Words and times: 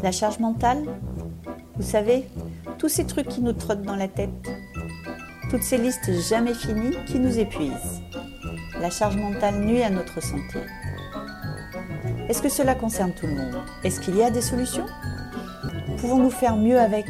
La 0.00 0.10
charge 0.10 0.38
mentale 0.38 0.84
Vous 1.76 1.82
savez, 1.82 2.24
tous 2.78 2.88
ces 2.88 3.04
trucs 3.04 3.28
qui 3.28 3.42
nous 3.42 3.52
trottent 3.52 3.82
dans 3.82 3.94
la 3.94 4.08
tête. 4.08 4.50
Toutes 5.50 5.62
ces 5.62 5.76
listes 5.76 6.10
jamais 6.28 6.54
finies 6.54 6.96
qui 7.06 7.18
nous 7.18 7.38
épuisent. 7.38 8.00
La 8.80 8.88
charge 8.88 9.16
mentale 9.16 9.60
nuit 9.60 9.82
à 9.82 9.90
notre 9.90 10.22
santé. 10.22 10.60
Est-ce 12.28 12.40
que 12.40 12.48
cela 12.48 12.74
concerne 12.74 13.12
tout 13.12 13.26
le 13.26 13.34
monde? 13.34 13.62
Est-ce 13.84 14.00
qu'il 14.00 14.16
y 14.16 14.22
a 14.22 14.30
des 14.30 14.40
solutions? 14.40 14.86
Pouvons-nous 15.98 16.30
faire 16.30 16.56
mieux 16.56 16.80
avec? 16.80 17.06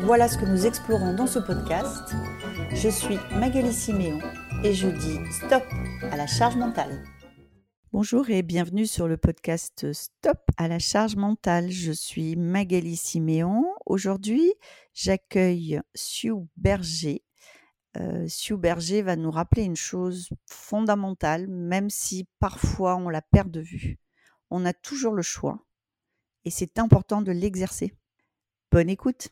Voilà 0.00 0.28
ce 0.28 0.36
que 0.36 0.44
nous 0.44 0.66
explorons 0.66 1.14
dans 1.14 1.26
ce 1.26 1.38
podcast. 1.38 2.14
Je 2.72 2.90
suis 2.90 3.18
Magali 3.34 3.72
Siméon 3.72 4.18
et 4.62 4.74
je 4.74 4.88
dis 4.88 5.18
stop 5.30 5.64
à 6.12 6.16
la 6.16 6.26
charge 6.26 6.56
mentale. 6.56 7.02
Bonjour 7.98 8.28
et 8.28 8.42
bienvenue 8.42 8.84
sur 8.84 9.08
le 9.08 9.16
podcast 9.16 9.90
Stop 9.94 10.38
à 10.58 10.68
la 10.68 10.78
charge 10.78 11.16
mentale. 11.16 11.70
Je 11.70 11.92
suis 11.92 12.36
Magali 12.36 12.94
Siméon. 12.94 13.64
Aujourd'hui, 13.86 14.52
j'accueille 14.92 15.80
Sue 15.94 16.46
Berger. 16.58 17.24
Euh, 17.96 18.28
Sue 18.28 18.58
Berger 18.58 19.00
va 19.00 19.16
nous 19.16 19.30
rappeler 19.30 19.62
une 19.62 19.76
chose 19.76 20.28
fondamentale, 20.44 21.46
même 21.48 21.88
si 21.88 22.28
parfois 22.38 22.96
on 22.96 23.08
la 23.08 23.22
perd 23.22 23.50
de 23.50 23.60
vue. 23.60 23.98
On 24.50 24.66
a 24.66 24.74
toujours 24.74 25.14
le 25.14 25.22
choix 25.22 25.64
et 26.44 26.50
c'est 26.50 26.78
important 26.78 27.22
de 27.22 27.32
l'exercer. 27.32 27.94
Bonne 28.70 28.90
écoute. 28.90 29.28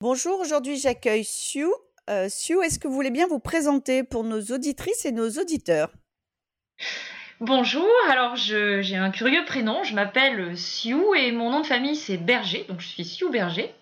Bonjour, 0.00 0.40
aujourd'hui 0.40 0.78
j'accueille 0.78 1.22
Sue. 1.22 1.66
Euh, 2.08 2.30
Sue, 2.30 2.64
est-ce 2.64 2.78
que 2.78 2.88
vous 2.88 2.94
voulez 2.94 3.10
bien 3.10 3.26
vous 3.26 3.40
présenter 3.40 4.04
pour 4.04 4.24
nos 4.24 4.40
auditrices 4.40 5.04
et 5.04 5.12
nos 5.12 5.28
auditeurs? 5.32 5.92
Bonjour, 7.40 7.88
alors 8.10 8.34
j'ai 8.34 8.96
un 8.96 9.12
curieux 9.12 9.44
prénom, 9.44 9.84
je 9.84 9.94
m'appelle 9.94 10.58
Sue 10.58 10.96
et 11.16 11.30
mon 11.30 11.50
nom 11.50 11.60
de 11.60 11.66
famille 11.66 11.94
c'est 11.94 12.16
Berger, 12.16 12.66
donc 12.68 12.80
je 12.80 12.88
suis 12.88 13.04
Sue 13.04 13.30
Berger. 13.30 13.72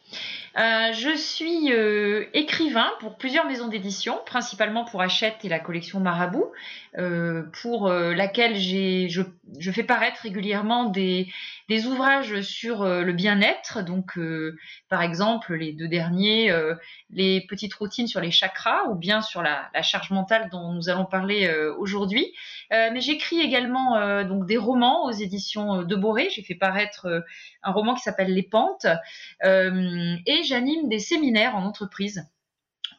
Euh, 0.58 0.92
je 0.94 1.14
suis 1.14 1.70
euh, 1.70 2.24
écrivain 2.32 2.90
pour 3.00 3.18
plusieurs 3.18 3.44
maisons 3.44 3.68
d'édition, 3.68 4.18
principalement 4.24 4.86
pour 4.86 5.02
Hachette 5.02 5.44
et 5.44 5.50
la 5.50 5.58
collection 5.58 6.00
Marabout, 6.00 6.50
euh, 6.96 7.42
pour 7.60 7.90
laquelle 7.90 8.56
je, 8.56 9.22
fais 9.70 9.82
paraître 9.82 10.22
régulièrement 10.22 10.84
des, 10.86 11.28
ouvrages 11.86 12.40
sur 12.40 12.84
le 12.84 13.12
bien-être, 13.12 13.84
donc 13.84 14.18
par 14.88 15.02
exemple 15.02 15.54
les 15.54 15.72
deux 15.72 15.88
derniers, 15.88 16.50
les 17.10 17.42
petites 17.42 17.74
routines 17.74 18.06
sur 18.06 18.20
les 18.20 18.30
chakras 18.30 18.84
ou 18.88 18.94
bien 18.94 19.20
sur 19.20 19.42
la, 19.42 19.68
la 19.74 19.82
charge 19.82 20.10
mentale 20.10 20.48
dont 20.50 20.72
nous 20.72 20.88
allons 20.88 21.04
parler 21.04 21.52
aujourd'hui. 21.76 22.32
mais 22.70 23.00
j'écris 23.00 23.40
également 23.40 24.24
donc 24.24 24.46
des 24.46 24.56
romans 24.56 25.04
aux 25.04 25.12
éditions 25.12 25.82
de 25.82 25.96
Boré. 25.96 26.28
J'ai 26.30 26.42
fait 26.42 26.54
paraître 26.54 27.24
un 27.62 27.72
roman 27.72 27.94
qui 27.94 28.02
s'appelle 28.02 28.32
Les 28.32 28.44
Pentes 28.44 28.86
et 29.42 30.45
j'anime 30.46 30.88
des 30.88 30.98
séminaires 30.98 31.56
en 31.56 31.64
entreprise 31.64 32.26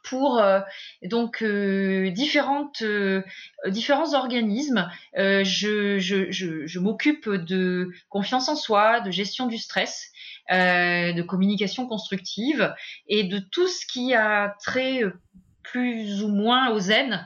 pour 0.04 0.40
euh, 0.40 0.60
donc 1.04 1.42
euh, 1.42 2.10
différentes 2.12 2.82
euh, 2.82 3.24
différents 3.68 4.14
organismes. 4.14 4.90
je, 5.16 5.98
je, 6.00 6.32
je, 6.32 6.80
m'occupe 6.80 7.30
de 7.30 7.92
confiance 8.10 8.50
en 8.50 8.56
soi, 8.56 9.02
de 9.02 9.12
gestion 9.12 9.48
du 9.48 9.58
stress, 9.58 10.12
de 10.50 11.22
communication 11.22 11.88
constructive 11.88 12.74
et 13.08 13.24
de 13.24 13.40
tout 13.40 13.68
ce 13.68 13.86
qui 13.86 14.14
a 14.14 14.56
trait 14.64 15.04
plus 15.72 16.24
ou 16.24 16.30
moins 16.30 16.70
au 16.70 16.80
zen 16.80 17.26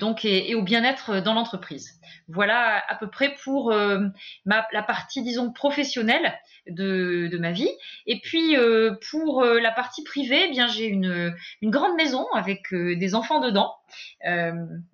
donc 0.00 0.24
et 0.24 0.54
au 0.54 0.62
bien-être 0.62 1.20
dans 1.20 1.34
l'entreprise. 1.34 2.00
Voilà 2.32 2.82
à 2.88 2.94
peu 2.94 3.08
près 3.08 3.34
pour 3.42 3.72
euh, 3.72 4.06
la 4.44 4.82
partie, 4.82 5.22
disons, 5.22 5.52
professionnelle 5.52 6.38
de, 6.68 7.36
ma 7.38 7.52
vie. 7.52 7.70
Et 8.06 8.20
puis 8.20 8.56
euh, 8.56 8.94
pour 9.10 9.42
euh, 9.42 9.60
la 9.60 9.72
partie 9.72 10.04
privée, 10.04 10.44
eh 10.46 10.50
bien 10.50 10.68
j'ai 10.68 10.86
une, 10.86 11.34
grande 11.62 11.96
maison 11.96 12.26
avec 12.32 12.72
des 12.72 13.14
enfants 13.14 13.40
dedans. 13.40 13.74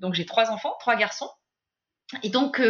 donc 0.00 0.14
j'ai 0.14 0.26
trois 0.26 0.50
enfants, 0.50 0.74
trois 0.80 0.96
garçons. 0.96 1.28
Et 2.22 2.28
donc, 2.28 2.62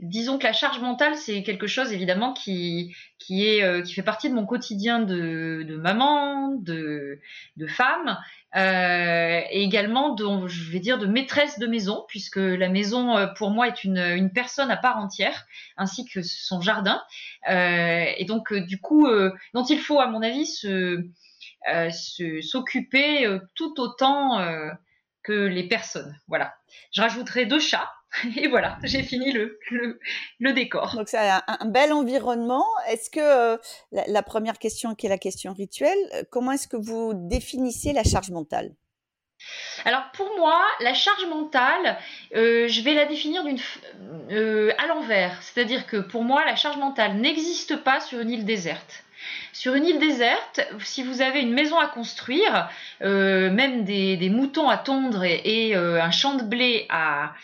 disons 0.00 0.38
que 0.38 0.44
la 0.44 0.52
charge 0.52 0.80
mentale, 0.80 1.16
c'est 1.16 1.42
quelque 1.42 1.66
chose 1.66 1.94
évidemment 1.94 2.34
qui, 2.34 2.94
qui, 3.18 3.46
est, 3.46 3.82
qui 3.84 3.94
fait 3.94 4.02
partie 4.02 4.28
de 4.28 4.34
mon 4.34 4.44
quotidien 4.44 5.00
de, 5.00 5.64
de 5.66 5.76
maman, 5.76 6.50
de, 6.50 7.18
de 7.56 7.66
femme, 7.66 8.18
euh, 8.56 9.40
et 9.50 9.62
également 9.62 10.14
de, 10.14 10.46
je 10.46 10.70
vais 10.70 10.78
dire, 10.78 10.98
de 10.98 11.06
maîtresse 11.06 11.58
de 11.58 11.66
maison, 11.66 12.06
puisque 12.08 12.36
la 12.36 12.70
maison 12.70 13.14
euh, 13.14 13.26
pour 13.26 13.50
moi 13.50 13.68
est 13.68 13.84
une, 13.84 13.98
une 13.98 14.32
personne 14.32 14.70
à 14.70 14.78
part 14.78 14.96
entière, 14.96 15.46
ainsi 15.76 16.06
que 16.06 16.22
son 16.22 16.62
jardin. 16.62 17.02
Euh, 17.50 18.04
et 18.16 18.24
donc 18.24 18.54
du 18.54 18.80
coup, 18.80 19.06
dont 19.52 19.64
il 19.64 19.78
faut, 19.78 20.00
à 20.00 20.06
mon 20.06 20.22
avis, 20.22 20.46
se 20.46 21.04
s'occuper 22.40 23.28
tout 23.54 23.78
autant 23.80 24.38
que 25.22 25.32
les 25.32 25.68
personnes. 25.68 26.18
Voilà. 26.28 26.54
Je 26.92 27.02
rajouterai 27.02 27.44
deux 27.44 27.58
chats 27.60 27.90
Et 28.36 28.48
voilà, 28.48 28.78
j'ai 28.82 29.02
fini 29.02 29.32
le, 29.32 29.58
le, 30.40 30.52
décor. 30.52 30.94
Donc 30.96 31.08
c'est 31.08 31.18
un, 31.18 31.42
bel 31.66 31.92
environnement. 31.92 32.64
Est-ce 32.88 33.10
que 33.10 33.20
euh, 33.20 33.56
la, 33.92 34.22
première 34.22 34.58
question 34.58 34.94
qui 34.94 35.06
est 35.06 35.08
la 35.08 35.18
question 35.18 35.52
rituelle, 35.52 35.98
euh, 36.14 36.22
comment 36.30 36.52
est-ce 36.52 36.68
que 36.68 36.76
vous 36.76 37.12
définissez 37.14 37.92
la 37.92 38.04
charge 38.04 38.30
mentale? 38.30 38.72
Alors 39.84 40.04
pour 40.14 40.30
moi, 40.38 40.58
la 40.80 40.94
charge 40.94 41.26
mentale, 41.26 41.98
euh, 42.34 42.68
je 42.68 42.80
vais 42.80 42.94
la 42.94 43.04
définir 43.04 43.44
d'une, 43.44 43.58
à 44.78 44.86
l'envers. 44.86 45.42
C'est-à-dire 45.42 45.86
que 45.86 45.98
pour 45.98 46.24
moi, 46.24 46.44
la 46.44 46.56
charge 46.56 46.78
mentale 46.78 47.16
n'existe 47.16 47.76
pas 47.76 48.00
sur 48.00 48.20
une 48.20 48.30
île 48.30 48.44
déserte. 48.44 49.04
Sur 49.52 49.74
une 49.74 49.84
île 49.84 49.98
déserte, 49.98 50.60
si 50.80 51.02
vous 51.02 51.20
avez 51.20 51.40
une 51.40 51.52
maison 51.52 51.78
à 51.78 51.88
construire, 51.88 52.70
même 53.00 53.84
des, 53.84 54.30
moutons 54.30 54.68
à 54.68 54.78
tondre 54.78 55.24
et 55.24 55.74
un 55.74 56.10
champ 56.10 56.34
de 56.34 56.44
blé 56.44 56.86
à, 56.88 57.34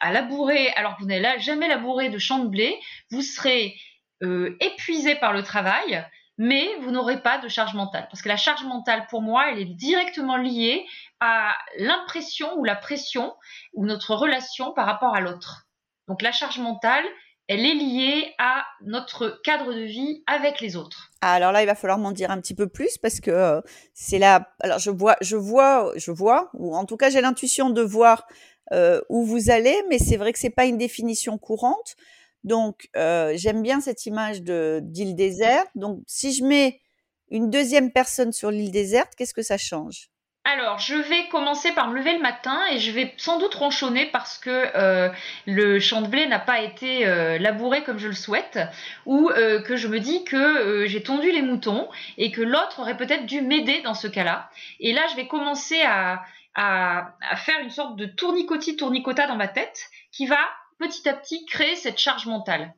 à 0.00 0.12
labourer, 0.12 0.68
alors 0.76 0.96
que 0.96 1.02
vous 1.02 1.08
n'avez 1.08 1.40
jamais 1.40 1.68
labouré 1.68 2.08
de 2.08 2.18
champ 2.18 2.38
de 2.40 2.48
blé, 2.48 2.78
vous 3.10 3.22
serez 3.22 3.74
euh, 4.22 4.56
épuisé 4.60 5.14
par 5.14 5.32
le 5.32 5.42
travail, 5.42 6.04
mais 6.38 6.68
vous 6.80 6.90
n'aurez 6.90 7.22
pas 7.22 7.38
de 7.38 7.48
charge 7.48 7.74
mentale. 7.74 8.06
Parce 8.10 8.22
que 8.22 8.28
la 8.28 8.36
charge 8.36 8.64
mentale, 8.64 9.06
pour 9.10 9.22
moi, 9.22 9.50
elle 9.50 9.58
est 9.58 9.74
directement 9.74 10.36
liée 10.36 10.86
à 11.20 11.54
l'impression 11.78 12.56
ou 12.56 12.64
la 12.64 12.76
pression 12.76 13.34
ou 13.74 13.86
notre 13.86 14.14
relation 14.14 14.72
par 14.72 14.86
rapport 14.86 15.14
à 15.14 15.20
l'autre. 15.20 15.68
Donc 16.08 16.22
la 16.22 16.32
charge 16.32 16.58
mentale, 16.58 17.04
elle 17.48 17.64
est 17.64 17.74
liée 17.74 18.34
à 18.38 18.64
notre 18.82 19.40
cadre 19.42 19.72
de 19.72 19.82
vie 19.82 20.22
avec 20.26 20.60
les 20.60 20.76
autres. 20.76 21.10
Ah, 21.22 21.32
alors 21.32 21.50
là, 21.50 21.62
il 21.62 21.66
va 21.66 21.74
falloir 21.74 21.98
m'en 21.98 22.12
dire 22.12 22.30
un 22.30 22.40
petit 22.40 22.54
peu 22.54 22.68
plus 22.68 22.98
parce 22.98 23.20
que 23.20 23.30
euh, 23.30 23.60
c'est 23.94 24.18
là. 24.18 24.52
Alors 24.60 24.78
je 24.78 24.90
vois, 24.90 25.16
je 25.20 25.36
vois, 25.36 25.92
je 25.96 26.10
vois, 26.10 26.50
ou 26.54 26.76
en 26.76 26.84
tout 26.84 26.96
cas 26.96 27.08
j'ai 27.10 27.20
l'intuition 27.20 27.70
de 27.70 27.82
voir 27.82 28.26
euh, 28.72 29.00
où 29.08 29.24
vous 29.24 29.50
allez, 29.50 29.82
mais 29.88 29.98
c'est 29.98 30.16
vrai 30.16 30.32
que 30.32 30.38
c'est 30.38 30.50
pas 30.50 30.66
une 30.66 30.76
définition 30.76 31.38
courante. 31.38 31.96
Donc, 32.44 32.88
euh, 32.96 33.32
j'aime 33.34 33.62
bien 33.62 33.80
cette 33.80 34.04
image 34.06 34.42
de 34.42 34.80
d'île 34.82 35.14
déserte. 35.14 35.68
Donc, 35.74 36.00
si 36.06 36.32
je 36.34 36.44
mets 36.44 36.80
une 37.30 37.50
deuxième 37.50 37.90
personne 37.92 38.32
sur 38.32 38.50
l'île 38.50 38.70
déserte, 38.70 39.14
qu'est-ce 39.16 39.34
que 39.34 39.42
ça 39.42 39.58
change? 39.58 40.08
Alors, 40.44 40.78
je 40.78 40.94
vais 40.94 41.28
commencer 41.28 41.72
par 41.72 41.88
me 41.88 41.98
lever 41.98 42.14
le 42.14 42.22
matin 42.22 42.58
et 42.72 42.78
je 42.78 42.90
vais 42.90 43.12
sans 43.18 43.38
doute 43.38 43.54
ronchonner 43.54 44.06
parce 44.06 44.38
que 44.38 44.50
euh, 44.50 45.10
le 45.46 45.78
champ 45.78 46.00
de 46.00 46.08
blé 46.08 46.26
n'a 46.26 46.38
pas 46.38 46.62
été 46.62 47.04
labouré 47.38 47.82
comme 47.84 47.98
je 47.98 48.08
le 48.08 48.14
souhaite 48.14 48.58
ou 49.04 49.28
que 49.28 49.76
je 49.76 49.88
me 49.88 50.00
dis 50.00 50.24
que 50.24 50.86
j'ai 50.86 51.02
tondu 51.02 51.30
les 51.30 51.42
moutons 51.42 51.88
et 52.16 52.30
que 52.30 52.40
l'autre 52.40 52.80
aurait 52.80 52.96
peut-être 52.96 53.26
dû 53.26 53.42
m'aider 53.42 53.82
dans 53.82 53.92
ce 53.92 54.08
cas-là. 54.08 54.48
Et 54.80 54.94
là, 54.94 55.02
je 55.10 55.16
vais 55.16 55.26
commencer 55.26 55.82
à, 55.82 56.22
à, 56.60 57.14
faire 57.36 57.60
une 57.60 57.70
sorte 57.70 57.96
de 57.96 58.04
tournicotis 58.04 58.76
tournicota 58.76 59.28
dans 59.28 59.36
ma 59.36 59.46
tête 59.46 59.80
qui 60.10 60.26
va 60.26 60.40
petit 60.80 61.08
à 61.08 61.14
petit 61.14 61.46
créer 61.46 61.76
cette 61.76 61.98
charge 61.98 62.26
mentale. 62.26 62.74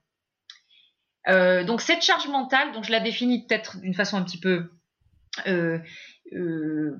Euh, 1.28 1.64
donc 1.64 1.80
cette 1.80 2.02
charge 2.02 2.28
mentale, 2.28 2.72
je 2.82 2.92
la 2.92 3.00
définis 3.00 3.46
peut-être 3.46 3.80
d'une 3.80 3.94
façon 3.94 4.18
un 4.18 4.22
petit 4.22 4.38
peu... 4.38 4.70
Euh, 5.46 5.78
euh, 6.34 6.94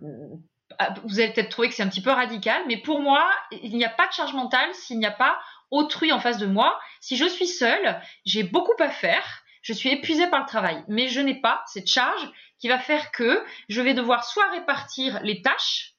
vous 1.05 1.21
allez 1.21 1.33
peut-être 1.35 1.51
trouver 1.51 1.69
que 1.69 1.75
c'est 1.75 1.83
un 1.83 1.89
petit 1.89 2.03
peu 2.03 2.11
radical, 2.11 2.63
mais 2.67 2.79
pour 2.79 3.03
moi, 3.03 3.31
il 3.51 3.77
n'y 3.77 3.85
a 3.85 3.91
pas 3.91 4.07
de 4.07 4.13
charge 4.13 4.33
mentale 4.33 4.73
s'il 4.73 4.99
n'y 4.99 5.07
a 5.07 5.11
pas 5.11 5.39
autrui 5.71 6.13
en 6.13 6.21
face 6.21 6.39
de 6.39 6.47
moi. 6.47 6.81
Si 7.01 7.17
je 7.17 7.27
suis 7.27 7.47
seule, 7.47 8.01
j'ai 8.25 8.43
beaucoup 8.43 8.81
à 8.83 8.89
faire, 8.89 9.43
je 9.61 9.75
suis 9.75 9.91
épuisée 9.91 10.29
par 10.29 10.41
le 10.41 10.47
travail, 10.47 10.83
mais 10.89 11.09
je 11.09 11.21
n'ai 11.21 11.39
pas 11.39 11.63
cette 11.67 11.89
charge 11.89 12.31
qui 12.59 12.69
va 12.69 12.79
faire 12.79 13.11
que 13.11 13.45
je 13.69 13.83
vais 13.83 13.93
devoir 13.93 14.25
soit 14.25 14.49
répartir 14.51 15.21
les 15.23 15.43
tâches, 15.43 15.97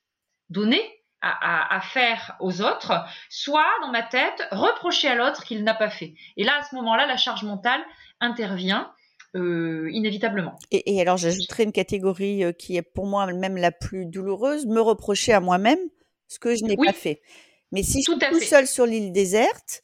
donner 0.52 0.82
à, 1.24 1.80
faire 1.82 2.36
aux 2.40 2.62
autres, 2.62 2.94
soit 3.30 3.68
dans 3.82 3.92
ma 3.92 4.02
tête, 4.02 4.48
reprocher 4.52 5.08
à 5.08 5.16
l'autre 5.16 5.44
qu'il 5.44 5.64
n'a 5.64 5.76
pas 5.76 5.90
fait. 5.90 6.16
Et 6.36 6.44
là, 6.44 6.58
à 6.60 6.64
ce 6.64 6.74
moment-là, 6.76 7.06
la 7.06 7.18
charge 7.18 7.44
mentale 7.44 7.82
intervient. 8.20 8.92
Euh, 9.34 9.90
inévitablement. 9.94 10.60
Et, 10.72 11.00
alors, 11.00 11.16
j'ajouterai 11.16 11.64
une 11.64 11.72
catégorie 11.72 12.44
euh, 12.44 12.52
qui 12.52 12.76
est 12.76 12.82
pour 12.82 13.06
moi 13.06 13.32
même 13.32 13.56
la 13.56 13.72
plus 13.72 14.06
douloureuse, 14.06 14.66
me 14.66 14.82
reprocher 14.82 15.32
à 15.32 15.40
moi-même 15.40 15.80
ce 16.28 16.38
que 16.38 16.54
je 16.54 16.66
n'ai 16.66 16.76
pas 16.76 16.92
fait. 16.92 17.22
Mais 17.72 17.82
si 17.82 18.04
je 18.04 18.12
suis 18.12 18.20
tout 18.20 18.42
seul 18.42 18.68
sur 18.68 18.86
l'île 18.86 19.14
déserte, 19.14 19.84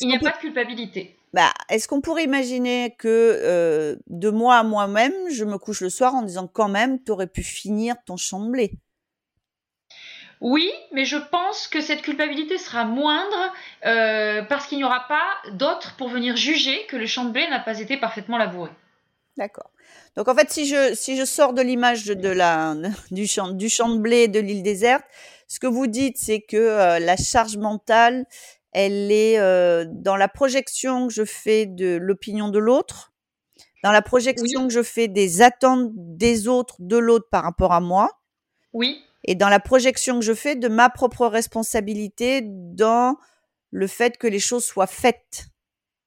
il 0.00 0.08
n'y 0.08 0.16
a 0.16 0.18
pas 0.18 0.32
de 0.32 0.38
culpabilité. 0.38 1.14
bah, 1.32 1.52
est-ce 1.68 1.86
qu'on 1.86 2.00
pourrait 2.00 2.24
imaginer 2.24 2.96
que 2.98 3.06
euh, 3.06 3.94
de 4.08 4.28
moi 4.28 4.56
à 4.56 4.64
moi-même, 4.64 5.14
je 5.30 5.44
me 5.44 5.56
couche 5.56 5.82
le 5.82 5.90
soir 5.90 6.16
en 6.16 6.22
disant 6.22 6.48
quand 6.48 6.68
même, 6.68 7.00
tu 7.00 7.12
aurais 7.12 7.28
pu 7.28 7.44
finir 7.44 7.94
ton 8.04 8.16
champ 8.16 8.44
de 8.44 8.50
blé 8.50 8.72
oui, 10.40 10.70
mais 10.92 11.04
je 11.04 11.18
pense 11.18 11.66
que 11.68 11.82
cette 11.82 12.00
culpabilité 12.00 12.56
sera 12.56 12.84
moindre 12.84 13.52
euh, 13.84 14.42
parce 14.42 14.66
qu'il 14.66 14.78
n'y 14.78 14.84
aura 14.84 15.06
pas 15.06 15.50
d'autres 15.52 15.96
pour 15.96 16.08
venir 16.08 16.36
juger 16.36 16.86
que 16.86 16.96
le 16.96 17.06
champ 17.06 17.26
de 17.26 17.30
blé 17.30 17.46
n'a 17.48 17.60
pas 17.60 17.78
été 17.78 17.98
parfaitement 17.98 18.38
labouré. 18.38 18.70
D'accord. 19.36 19.70
Donc 20.16 20.28
en 20.28 20.34
fait, 20.34 20.50
si 20.50 20.66
je, 20.66 20.94
si 20.94 21.16
je 21.16 21.26
sors 21.26 21.52
de 21.52 21.60
l'image 21.60 22.06
de 22.06 22.28
la, 22.28 22.74
du, 23.10 23.26
champ, 23.26 23.50
du 23.50 23.68
champ 23.68 23.90
de 23.90 23.98
blé 23.98 24.28
de 24.28 24.40
l'île 24.40 24.62
déserte, 24.62 25.04
ce 25.46 25.60
que 25.60 25.66
vous 25.66 25.86
dites, 25.86 26.16
c'est 26.16 26.40
que 26.40 26.56
euh, 26.56 26.98
la 26.98 27.16
charge 27.16 27.58
mentale, 27.58 28.24
elle 28.72 29.12
est 29.12 29.38
euh, 29.38 29.84
dans 29.88 30.16
la 30.16 30.28
projection 30.28 31.08
que 31.08 31.12
je 31.12 31.24
fais 31.24 31.66
de 31.66 31.98
l'opinion 32.00 32.48
de 32.48 32.58
l'autre, 32.58 33.12
dans 33.84 33.92
la 33.92 34.02
projection 34.02 34.68
que 34.68 34.72
je 34.72 34.82
fais 34.82 35.08
des 35.08 35.42
attentes 35.42 35.90
des 35.92 36.48
autres, 36.48 36.76
de 36.78 36.96
l'autre 36.96 37.28
par 37.30 37.42
rapport 37.42 37.72
à 37.72 37.80
moi. 37.80 38.10
Oui 38.72 39.04
et 39.24 39.34
dans 39.34 39.48
la 39.48 39.60
projection 39.60 40.18
que 40.18 40.24
je 40.24 40.34
fais 40.34 40.56
de 40.56 40.68
ma 40.68 40.90
propre 40.90 41.26
responsabilité 41.26 42.42
dans 42.44 43.16
le 43.70 43.86
fait 43.86 44.16
que 44.16 44.26
les 44.26 44.40
choses 44.40 44.64
soient 44.64 44.86
faites. 44.86 45.46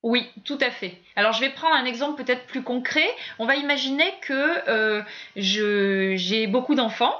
Oui, 0.01 0.29
tout 0.43 0.57
à 0.59 0.69
fait. 0.69 0.97
Alors 1.15 1.31
je 1.31 1.39
vais 1.39 1.49
prendre 1.49 1.75
un 1.75 1.85
exemple 1.85 2.21
peut-être 2.21 2.45
plus 2.45 2.61
concret. 2.61 3.07
On 3.39 3.45
va 3.45 3.55
imaginer 3.55 4.11
que 4.21 4.69
euh, 4.69 5.01
j'ai 5.35 6.47
beaucoup 6.47 6.75
d'enfants 6.75 7.15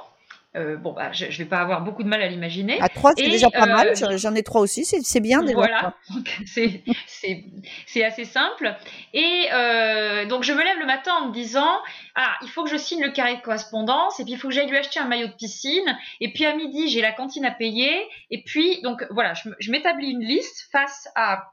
euh, 0.56 0.76
bon, 0.76 0.92
bah, 0.92 1.10
je, 1.12 1.26
ne 1.26 1.30
vais 1.30 1.44
pas 1.46 1.58
avoir 1.58 1.82
beaucoup 1.82 2.04
de 2.04 2.08
mal 2.08 2.22
à 2.22 2.28
l'imaginer. 2.28 2.80
À 2.80 2.88
trois, 2.88 3.12
c'est 3.16 3.28
déjà 3.28 3.50
pas 3.50 3.66
mal. 3.66 3.88
Euh, 3.88 4.16
j'en 4.16 4.34
ai 4.36 4.44
trois 4.44 4.60
aussi, 4.60 4.84
c'est 4.84 5.20
bien 5.20 5.42
déjà. 5.42 5.54
Voilà, 5.54 5.96
c'est 6.46 8.04
assez 8.04 8.24
simple. 8.24 8.72
Et 9.12 9.48
euh, 9.52 10.26
donc, 10.26 10.44
je 10.44 10.52
me 10.52 10.62
lève 10.62 10.78
le 10.78 10.86
matin 10.86 11.12
en 11.22 11.28
me 11.28 11.32
disant 11.32 11.80
Ah, 12.14 12.36
il 12.42 12.48
faut 12.48 12.62
que 12.62 12.70
je 12.70 12.76
signe 12.76 13.02
le 13.02 13.10
carré 13.10 13.36
de 13.36 13.40
correspondance, 13.40 14.20
et 14.20 14.24
puis 14.24 14.34
il 14.34 14.38
faut 14.38 14.48
que 14.48 14.54
j'aille 14.54 14.68
lui 14.68 14.78
acheter 14.78 15.00
un 15.00 15.08
maillot 15.08 15.26
de 15.26 15.32
piscine, 15.32 15.98
et 16.20 16.32
puis 16.32 16.44
à 16.46 16.54
midi, 16.54 16.88
j'ai 16.88 17.00
la 17.00 17.12
cantine 17.12 17.44
à 17.44 17.50
payer, 17.50 18.06
et 18.30 18.44
puis, 18.44 18.80
donc 18.82 19.04
voilà, 19.10 19.34
je 19.34 19.70
m'établis 19.72 20.10
une 20.10 20.24
liste 20.24 20.68
face 20.70 21.08
à 21.16 21.50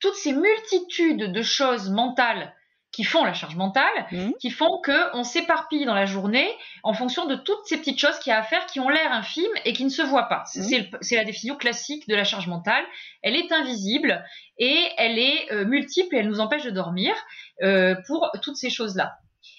toutes 0.00 0.16
ces 0.16 0.32
multitudes 0.32 1.32
de 1.32 1.42
choses 1.42 1.90
mentales 1.90 2.54
qui 2.98 3.04
font 3.04 3.24
la 3.24 3.32
charge 3.32 3.54
mentale, 3.54 3.84
mmh. 4.10 4.30
qui 4.40 4.50
font 4.50 4.80
que 4.82 5.16
on 5.16 5.22
s'éparpille 5.22 5.84
dans 5.84 5.94
la 5.94 6.04
journée 6.04 6.50
en 6.82 6.92
fonction 6.94 7.26
de 7.26 7.36
toutes 7.36 7.64
ces 7.64 7.76
petites 7.76 8.00
choses 8.00 8.18
qu'il 8.18 8.32
y 8.32 8.34
a 8.34 8.40
à 8.40 8.42
faire 8.42 8.66
qui 8.66 8.80
ont 8.80 8.88
l'air 8.88 9.12
infimes 9.12 9.46
et 9.64 9.72
qui 9.72 9.84
ne 9.84 9.88
se 9.88 10.02
voient 10.02 10.28
pas. 10.28 10.42
Mmh. 10.56 10.96
C'est 11.00 11.14
la 11.14 11.22
définition 11.22 11.54
classique 11.54 12.08
de 12.08 12.16
la 12.16 12.24
charge 12.24 12.48
mentale. 12.48 12.82
Elle 13.22 13.36
est 13.36 13.52
invisible 13.52 14.24
et 14.58 14.82
elle 14.96 15.16
est 15.16 15.52
euh, 15.52 15.64
multiple 15.64 16.16
et 16.16 16.18
elle 16.18 16.26
nous 16.26 16.40
empêche 16.40 16.64
de 16.64 16.70
dormir 16.70 17.14
euh, 17.62 17.94
pour 18.08 18.32
toutes 18.42 18.56
ces 18.56 18.68
choses-là. 18.68 19.18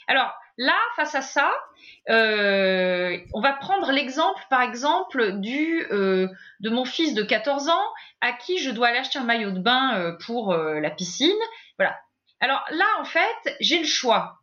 Alors 0.09 0.33
là, 0.57 0.75
face 0.97 1.15
à 1.15 1.21
ça, 1.21 1.49
euh, 2.09 3.17
on 3.33 3.39
va 3.39 3.53
prendre 3.53 3.89
l'exemple, 3.93 4.41
par 4.49 4.63
exemple, 4.63 5.39
du 5.39 5.87
de 5.89 6.69
mon 6.69 6.83
fils 6.83 7.13
de 7.13 7.23
14 7.23 7.69
ans 7.69 7.87
à 8.19 8.33
qui 8.33 8.57
je 8.57 8.71
dois 8.71 8.87
aller 8.87 8.99
acheter 8.99 9.17
un 9.17 9.23
maillot 9.23 9.51
de 9.51 9.59
bain 9.59 10.17
pour 10.25 10.53
la 10.53 10.89
piscine. 10.89 11.31
Voilà, 11.77 11.95
alors 12.39 12.63
là, 12.71 12.85
en 12.99 13.05
fait, 13.05 13.55
j'ai 13.59 13.79
le 13.79 13.85
choix. 13.85 14.39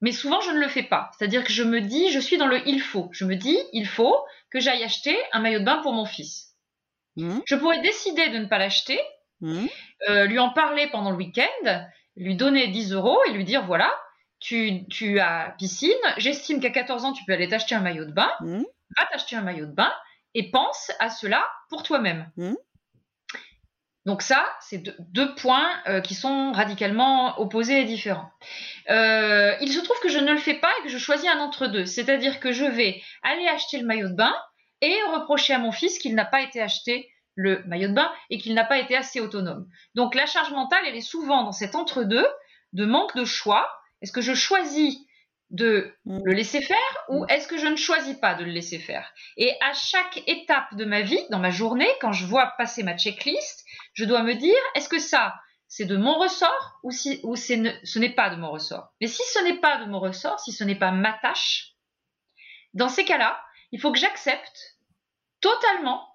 Mais 0.00 0.12
souvent, 0.12 0.40
je 0.40 0.50
ne 0.50 0.58
le 0.58 0.68
fais 0.68 0.82
pas. 0.82 1.10
C'est-à-dire 1.16 1.44
que 1.44 1.52
je 1.52 1.62
me 1.62 1.80
dis, 1.80 2.10
je 2.10 2.20
suis 2.20 2.38
dans 2.38 2.46
le 2.46 2.66
il 2.66 2.80
faut. 2.80 3.08
Je 3.12 3.24
me 3.24 3.36
dis, 3.36 3.58
il 3.72 3.86
faut 3.86 4.16
que 4.50 4.60
j'aille 4.60 4.82
acheter 4.82 5.16
un 5.32 5.40
maillot 5.40 5.60
de 5.60 5.64
bain 5.64 5.78
pour 5.82 5.92
mon 5.92 6.06
fils. 6.06 6.54
Mmh. 7.16 7.40
Je 7.44 7.56
pourrais 7.56 7.80
décider 7.80 8.28
de 8.30 8.38
ne 8.38 8.46
pas 8.46 8.58
l'acheter, 8.58 9.00
mmh. 9.40 9.66
euh, 10.08 10.24
lui 10.24 10.38
en 10.38 10.50
parler 10.50 10.86
pendant 10.88 11.10
le 11.10 11.16
week-end, 11.16 11.86
lui 12.16 12.34
donner 12.36 12.68
10 12.68 12.92
euros 12.92 13.18
et 13.28 13.32
lui 13.32 13.44
dire, 13.44 13.66
voilà, 13.66 13.92
tu, 14.38 14.86
tu 14.88 15.20
as 15.20 15.54
piscine, 15.58 15.90
j'estime 16.16 16.60
qu'à 16.60 16.70
14 16.70 17.04
ans, 17.04 17.12
tu 17.12 17.24
peux 17.24 17.32
aller 17.32 17.48
t'acheter 17.48 17.74
un 17.74 17.80
maillot 17.80 18.06
de 18.06 18.12
bain, 18.12 18.30
mmh. 18.40 18.62
va 18.96 19.06
t'acheter 19.06 19.36
un 19.36 19.42
maillot 19.42 19.66
de 19.66 19.72
bain 19.72 19.92
et 20.34 20.50
pense 20.50 20.92
à 20.98 21.10
cela 21.10 21.46
pour 21.68 21.82
toi-même. 21.82 22.30
Donc 24.06 24.22
ça, 24.22 24.46
c'est 24.60 24.82
deux, 24.98 25.34
points 25.34 25.68
euh, 25.86 26.00
qui 26.00 26.14
sont 26.14 26.52
radicalement 26.52 27.38
opposés 27.38 27.80
et 27.80 27.84
différents. 27.84 28.30
Euh, 28.88 29.54
il 29.60 29.70
se 29.70 29.80
trouve 29.80 29.98
que 30.00 30.08
je 30.08 30.18
ne 30.18 30.32
le 30.32 30.38
fais 30.38 30.54
pas 30.54 30.70
et 30.78 30.84
que 30.84 30.88
je 30.88 30.98
choisis 30.98 31.28
un 31.28 31.38
entre-deux. 31.38 31.84
C'est-à-dire 31.84 32.40
que 32.40 32.50
je 32.50 32.64
vais 32.64 33.02
aller 33.22 33.46
acheter 33.48 33.78
le 33.78 33.86
maillot 33.86 34.08
de 34.08 34.14
bain 34.14 34.34
et 34.80 34.94
reprocher 35.12 35.52
à 35.52 35.58
mon 35.58 35.72
fils 35.72 35.98
qu'il 35.98 36.14
n'a 36.14 36.24
pas 36.24 36.40
été 36.40 36.62
acheté 36.62 37.10
le 37.34 37.62
maillot 37.66 37.88
de 37.88 37.94
bain 37.94 38.10
et 38.30 38.38
qu'il 38.38 38.54
n'a 38.54 38.64
pas 38.64 38.78
été 38.78 38.96
assez 38.96 39.20
autonome. 39.20 39.68
Donc 39.94 40.14
la 40.14 40.26
charge 40.26 40.52
mentale, 40.52 40.82
elle 40.86 40.96
est 40.96 41.02
souvent 41.02 41.44
dans 41.44 41.52
cet 41.52 41.74
entre-deux 41.74 42.26
de 42.72 42.84
manque 42.86 43.14
de 43.16 43.24
choix. 43.24 43.68
Est-ce 44.00 44.12
que 44.12 44.22
je 44.22 44.34
choisis 44.34 44.96
de 45.50 45.92
mm. 46.04 46.20
le 46.24 46.32
laisser 46.32 46.62
faire 46.62 47.04
ou 47.08 47.24
mm. 47.24 47.26
est-ce 47.28 47.48
que 47.48 47.58
je 47.58 47.66
ne 47.66 47.76
choisis 47.76 48.16
pas 48.16 48.34
de 48.34 48.44
le 48.44 48.50
laisser 48.50 48.78
faire? 48.78 49.12
Et 49.36 49.52
à 49.60 49.72
chaque 49.72 50.22
étape 50.26 50.74
de 50.74 50.84
ma 50.84 51.02
vie, 51.02 51.22
dans 51.30 51.38
ma 51.38 51.50
journée, 51.50 51.90
quand 52.00 52.12
je 52.12 52.24
vois 52.24 52.54
passer 52.56 52.82
ma 52.82 52.96
checklist, 52.96 53.64
je 53.92 54.04
dois 54.04 54.22
me 54.22 54.34
dire 54.34 54.58
est-ce 54.74 54.88
que 54.88 54.98
ça 54.98 55.34
c'est 55.68 55.84
de 55.84 55.96
mon 55.96 56.18
ressort 56.18 56.80
ou, 56.82 56.90
si, 56.90 57.20
ou 57.22 57.36
ce 57.36 57.98
n'est 57.98 58.14
pas 58.14 58.30
de 58.30 58.36
mon 58.36 58.50
ressort? 58.50 58.92
Mais 59.00 59.06
si 59.06 59.22
ce 59.32 59.42
n'est 59.44 59.58
pas 59.60 59.78
de 59.78 59.84
mon 59.84 60.00
ressort, 60.00 60.40
si 60.40 60.52
ce 60.52 60.64
n'est 60.64 60.74
pas 60.74 60.90
ma 60.90 61.12
tâche, 61.12 61.74
dans 62.74 62.88
ces 62.88 63.04
cas-là, 63.04 63.40
il 63.70 63.80
faut 63.80 63.92
que 63.92 63.98
j'accepte 63.98 64.78
totalement, 65.40 66.08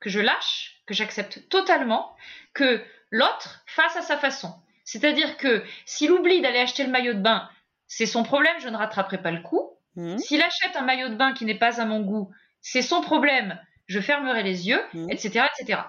que 0.00 0.10
je 0.10 0.18
lâche, 0.18 0.82
que 0.86 0.94
j'accepte 0.94 1.48
totalement 1.48 2.16
que 2.52 2.84
l'autre 3.10 3.62
fasse 3.66 3.96
à 3.96 4.02
sa 4.02 4.18
façon. 4.18 4.52
C'est-à-dire 4.84 5.36
que 5.36 5.64
s'il 5.84 6.10
oublie 6.10 6.40
d'aller 6.40 6.58
acheter 6.58 6.82
le 6.82 6.90
maillot 6.90 7.14
de 7.14 7.20
bain 7.20 7.48
c'est 7.88 8.06
son 8.06 8.22
problème, 8.22 8.56
je 8.60 8.68
ne 8.68 8.76
rattraperai 8.76 9.22
pas 9.22 9.30
le 9.30 9.42
coup. 9.42 9.78
Mmh. 9.94 10.18
S'il 10.18 10.42
achète 10.42 10.76
un 10.76 10.82
maillot 10.82 11.08
de 11.08 11.14
bain 11.14 11.32
qui 11.32 11.44
n'est 11.44 11.58
pas 11.58 11.80
à 11.80 11.84
mon 11.84 12.00
goût, 12.00 12.30
c'est 12.60 12.82
son 12.82 13.00
problème, 13.00 13.60
je 13.86 14.00
fermerai 14.00 14.42
les 14.42 14.68
yeux, 14.68 14.82
etc., 15.08 15.40
mmh. 15.40 15.62
etc. 15.62 15.80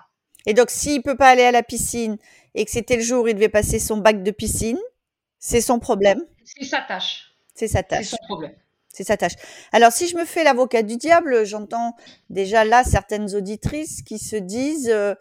Et 0.48 0.54
donc, 0.54 0.72
s'il 0.72 1.04
peut 1.04 1.18
pas 1.18 1.30
aller 1.30 1.44
à 1.44 1.52
la 1.52 1.62
piscine 1.62 2.18
et 2.56 2.66
que 2.66 2.72
c'était 2.72 2.96
le 2.96 3.04
jour 3.04 3.26
où 3.26 3.28
il 3.28 3.36
devait 3.36 3.50
passer 3.50 3.78
son 3.78 3.98
bac 3.98 4.24
de 4.24 4.32
piscine, 4.32 4.80
c'est 5.38 5.62
son 5.62 5.78
problème. 5.78 6.22
C'est 6.44 6.66
sa 6.66 6.82
tâche. 6.82 7.34
C'est 7.54 7.68
sa 7.68 7.84
tâche. 7.84 8.06
C'est 8.06 8.18
son 8.18 8.26
problème. 8.28 8.54
C'est 8.92 9.04
sa 9.04 9.18
tâche. 9.18 9.34
Alors, 9.72 9.92
si 9.92 10.08
je 10.08 10.18
me 10.18 10.26
fais 10.26 10.44
l'avocat 10.44 10.82
du 10.82 10.98
diable, 10.98 11.46
j'entends 11.46 11.96
déjà 12.32 12.66
là 12.66 12.84
certaines 12.84 13.36
auditrices 13.36 14.02
qui 14.02 14.18
se 14.18 14.38
disent, 14.38 14.90
euh, 14.90 15.14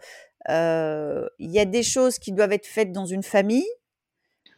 euh, 0.49 1.27
il 1.37 1.51
y 1.51 1.59
a 1.59 1.65
des 1.65 1.83
choses 1.83 2.17
qui 2.17 2.31
doivent 2.31 2.53
être 2.53 2.65
faites 2.65 2.91
dans 2.91 3.05
une 3.05 3.21
famille, 3.21 3.67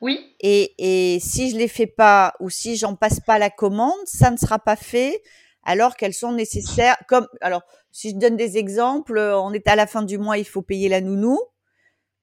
oui. 0.02 0.34
Et, 0.40 0.74
et 0.78 1.20
si 1.20 1.50
je 1.50 1.58
les 1.58 1.68
fais 1.68 1.88
pas 1.88 2.34
ou 2.40 2.50
si 2.50 2.78
j'en 2.78 2.96
passe 2.96 3.20
pas 3.20 3.38
la 3.38 3.50
commande, 3.50 4.00
ça 4.06 4.32
ne 4.32 4.38
sera 4.38 4.60
pas 4.60 4.78
fait 4.78 5.22
alors 5.70 5.96
qu'elles 5.96 6.16
sont 6.16 6.32
nécessaires. 6.32 6.98
Comme 7.08 7.28
alors, 7.42 7.62
si 7.92 8.10
je 8.10 8.16
donne 8.16 8.36
des 8.36 8.58
exemples, 8.58 9.20
on 9.20 9.54
est 9.54 9.68
à 9.68 9.76
la 9.76 9.86
fin 9.86 10.02
du 10.02 10.18
mois, 10.18 10.40
il 10.40 10.46
faut 10.46 10.64
payer 10.64 10.90
la 10.90 11.00
nounou. 11.00 11.40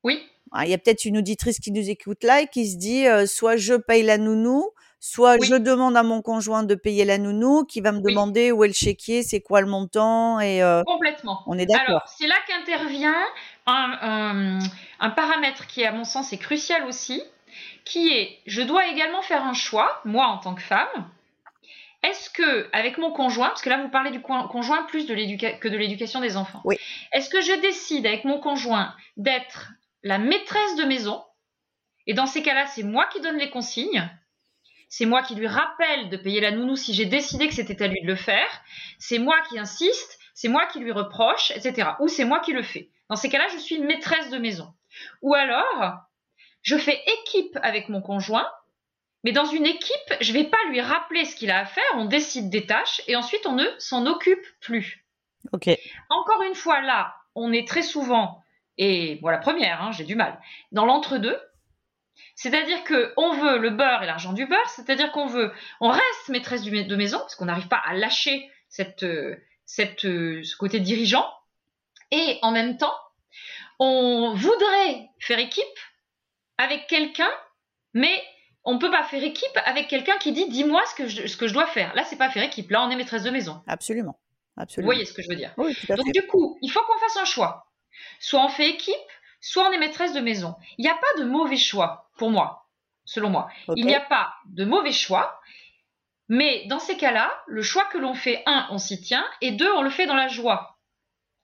Oui. 0.02 0.20
Ah, 0.50 0.64
il 0.64 0.70
y 0.70 0.74
a 0.74 0.78
peut-être 0.78 1.04
une 1.04 1.18
auditrice 1.18 1.60
qui 1.60 1.70
nous 1.70 1.88
écoute 1.88 2.24
là 2.24 2.40
et 2.40 2.48
qui 2.48 2.68
se 2.68 2.76
dit 2.76 3.06
euh, 3.06 3.24
soit 3.26 3.56
je 3.56 3.74
paye 3.74 4.02
la 4.02 4.18
nounou, 4.18 4.70
soit 4.98 5.36
je 5.44 5.54
demande 5.54 5.96
à 5.96 6.02
mon 6.02 6.22
conjoint 6.22 6.64
de 6.64 6.74
payer 6.74 7.04
la 7.04 7.18
nounou, 7.18 7.64
qui 7.64 7.80
va 7.80 7.92
me 7.92 8.00
demander 8.00 8.50
où 8.50 8.64
est 8.64 8.68
le 8.68 8.74
chéquier, 8.74 9.22
c'est 9.22 9.40
quoi 9.40 9.60
le 9.60 9.68
montant 9.68 10.40
et 10.40 10.62
euh, 10.62 10.82
complètement. 10.84 11.42
On 11.46 11.56
est 11.56 11.66
d'accord. 11.66 11.88
Alors 11.88 12.08
c'est 12.18 12.26
là 12.26 12.36
qu'intervient 12.48 13.14
un, 13.66 14.58
un, 14.98 15.10
paramètre 15.10 15.68
qui 15.68 15.84
à 15.84 15.92
mon 15.92 16.04
sens 16.04 16.32
est 16.32 16.38
crucial 16.38 16.84
aussi, 16.86 17.22
qui 17.84 18.08
est 18.08 18.38
je 18.46 18.62
dois 18.62 18.88
également 18.88 19.22
faire 19.22 19.44
un 19.44 19.54
choix, 19.54 20.00
moi 20.04 20.26
en 20.26 20.38
tant 20.38 20.56
que 20.56 20.62
femme. 20.62 21.08
Est-ce 22.06 22.30
que, 22.30 22.68
avec 22.72 22.98
mon 22.98 23.10
conjoint, 23.10 23.48
parce 23.48 23.62
que 23.62 23.68
là 23.68 23.82
vous 23.82 23.88
parlez 23.88 24.10
du 24.10 24.20
conjoint 24.20 24.84
plus 24.84 25.06
de 25.06 25.14
que 25.58 25.68
de 25.68 25.76
l'éducation 25.76 26.20
des 26.20 26.36
enfants, 26.36 26.60
oui. 26.64 26.76
est-ce 27.12 27.28
que 27.28 27.40
je 27.40 27.60
décide 27.60 28.06
avec 28.06 28.25
mon 28.25 28.38
conjoint 28.38 28.94
d'être 29.16 29.72
la 30.02 30.18
maîtresse 30.18 30.76
de 30.76 30.84
maison? 30.84 31.25
Et 32.06 32.14
dans 32.14 32.26
ces 32.26 32.42
cas-là, 32.42 32.66
c'est 32.66 32.84
moi 32.84 33.06
qui 33.06 33.20
donne 33.20 33.38
les 33.38 33.50
consignes, 33.50 34.08
c'est 34.88 35.06
moi 35.06 35.22
qui 35.22 35.34
lui 35.34 35.48
rappelle 35.48 36.08
de 36.08 36.16
payer 36.16 36.40
la 36.40 36.52
nounou 36.52 36.76
si 36.76 36.94
j'ai 36.94 37.06
décidé 37.06 37.48
que 37.48 37.54
c'était 37.54 37.82
à 37.82 37.88
lui 37.88 38.00
de 38.00 38.06
le 38.06 38.14
faire, 38.14 38.48
c'est 38.98 39.18
moi 39.18 39.36
qui 39.48 39.58
insiste, 39.58 40.20
c'est 40.32 40.48
moi 40.48 40.66
qui 40.66 40.78
lui 40.78 40.92
reproche, 40.92 41.50
etc. 41.50 41.90
Ou 41.98 42.08
c'est 42.08 42.25
moi 42.25 42.38
qui 42.38 42.52
le 42.52 42.62
fais. 42.62 42.90
Dans 43.08 43.16
ces 43.16 43.28
cas-là, 43.28 43.48
je 43.52 43.58
suis 43.58 43.76
une 43.76 43.86
maîtresse 43.86 44.30
de 44.30 44.38
maison. 44.38 44.72
Ou 45.22 45.34
alors, 45.34 45.96
je 46.62 46.76
fais 46.76 47.02
équipe 47.20 47.58
avec 47.62 47.88
mon 47.88 48.00
conjoint, 48.00 48.48
mais 49.26 49.33
dans 49.33 49.45
une 49.45 49.66
équipe, 49.66 50.14
je 50.21 50.33
ne 50.33 50.38
vais 50.38 50.45
pas 50.45 50.56
lui 50.71 50.80
rappeler 50.80 51.25
ce 51.25 51.35
qu'il 51.35 51.50
a 51.50 51.59
à 51.59 51.64
faire, 51.64 51.83
on 51.95 52.04
décide 52.04 52.49
des 52.49 52.64
tâches 52.64 53.02
et 53.09 53.16
ensuite 53.16 53.45
on 53.45 53.54
ne 53.54 53.66
s'en 53.76 54.06
occupe 54.06 54.47
plus. 54.61 55.04
Ok. 55.52 55.68
Encore 56.11 56.42
une 56.42 56.54
fois, 56.54 56.80
là, 56.80 57.12
on 57.35 57.52
est 57.52 57.66
très 57.66 57.83
souvent, 57.83 58.40
et 58.78 59.18
voilà, 59.23 59.38
première, 59.38 59.83
hein, 59.83 59.90
j'ai 59.90 60.04
du 60.04 60.14
mal, 60.14 60.40
dans 60.71 60.87
l'entre-deux. 60.87 61.37
C'est-à-dire 62.37 62.85
qu'on 62.85 63.33
veut 63.33 63.59
le 63.59 63.71
beurre 63.71 64.04
et 64.04 64.06
l'argent 64.06 64.33
du 64.33 64.47
beurre, 64.47 64.71
c'est-à-dire 64.71 65.11
qu'on 65.11 65.26
veut, 65.26 65.52
on 65.80 65.88
reste 65.88 66.28
maîtresse 66.28 66.62
de 66.62 66.95
maison, 66.97 67.18
parce 67.18 67.35
qu'on 67.35 67.47
n'arrive 67.47 67.66
pas 67.66 67.83
à 67.85 67.95
lâcher 67.95 68.49
cette, 68.68 69.02
euh, 69.02 69.35
cette, 69.64 70.04
euh, 70.04 70.45
ce 70.45 70.56
côté 70.56 70.78
dirigeant, 70.78 71.28
et 72.12 72.38
en 72.42 72.52
même 72.52 72.76
temps, 72.76 72.95
on 73.80 74.35
voudrait 74.35 75.09
faire 75.18 75.40
équipe, 75.40 75.64
avec 76.59 76.87
quelqu'un, 76.87 77.33
mais 77.92 78.23
on 78.66 78.75
ne 78.75 78.78
peut 78.78 78.90
pas 78.90 79.04
faire 79.04 79.23
équipe 79.23 79.58
avec 79.64 79.88
quelqu'un 79.88 80.18
qui 80.18 80.32
dit 80.32 80.49
dis-moi 80.49 80.82
ce 80.87 80.94
que 80.94 81.08
je, 81.08 81.26
ce 81.26 81.37
que 81.37 81.46
je 81.46 81.54
dois 81.54 81.66
faire. 81.66 81.94
Là, 81.94 82.04
c'est 82.04 82.16
pas 82.16 82.28
faire 82.28 82.42
équipe. 82.42 82.70
Là, 82.70 82.82
on 82.82 82.90
est 82.90 82.96
maîtresse 82.96 83.23
de 83.23 83.30
maison. 83.30 83.62
Absolument. 83.66 84.18
Vous 84.76 84.85
voyez 84.85 85.04
ce 85.04 85.12
que 85.12 85.23
je 85.23 85.28
veux 85.28 85.37
dire 85.37 85.54
Donc 85.56 86.12
du 86.12 86.26
coup, 86.26 86.58
il 86.62 86.70
faut 86.70 86.80
qu'on 86.82 86.99
fasse 86.99 87.16
un 87.16 87.25
choix. 87.25 87.70
Soit 88.18 88.44
on 88.44 88.49
fait 88.49 88.68
équipe, 88.68 88.94
soit 89.40 89.68
on 89.68 89.73
est 89.73 89.78
maîtresse 89.78 90.14
de 90.14 90.20
maison. 90.20 90.56
Il 90.78 90.82
n'y 90.82 90.90
a 90.90 90.94
pas 90.94 91.23
de 91.23 91.25
mauvais 91.25 91.56
choix 91.56 92.11
pour 92.16 92.30
moi, 92.30 92.68
selon 93.04 93.30
moi. 93.30 93.49
Il 93.76 93.87
n'y 93.87 93.94
a 93.94 94.00
pas 94.00 94.35
de 94.46 94.64
mauvais 94.64 94.92
choix. 94.92 95.40
Mais 96.28 96.64
dans 96.66 96.80
ces 96.80 96.96
cas-là, 96.96 97.32
le 97.46 97.62
choix 97.62 97.85
que 97.85 97.99
l'on 97.99 98.14
fait, 98.14 98.42
un, 98.46 98.66
on 98.70 98.78
s'y 98.78 99.00
tient, 99.00 99.25
et 99.40 99.52
deux, 99.52 99.70
on 99.73 99.82
le 99.82 99.90
fait 99.90 100.06
dans 100.06 100.16
la 100.16 100.26
joie. 100.26 100.78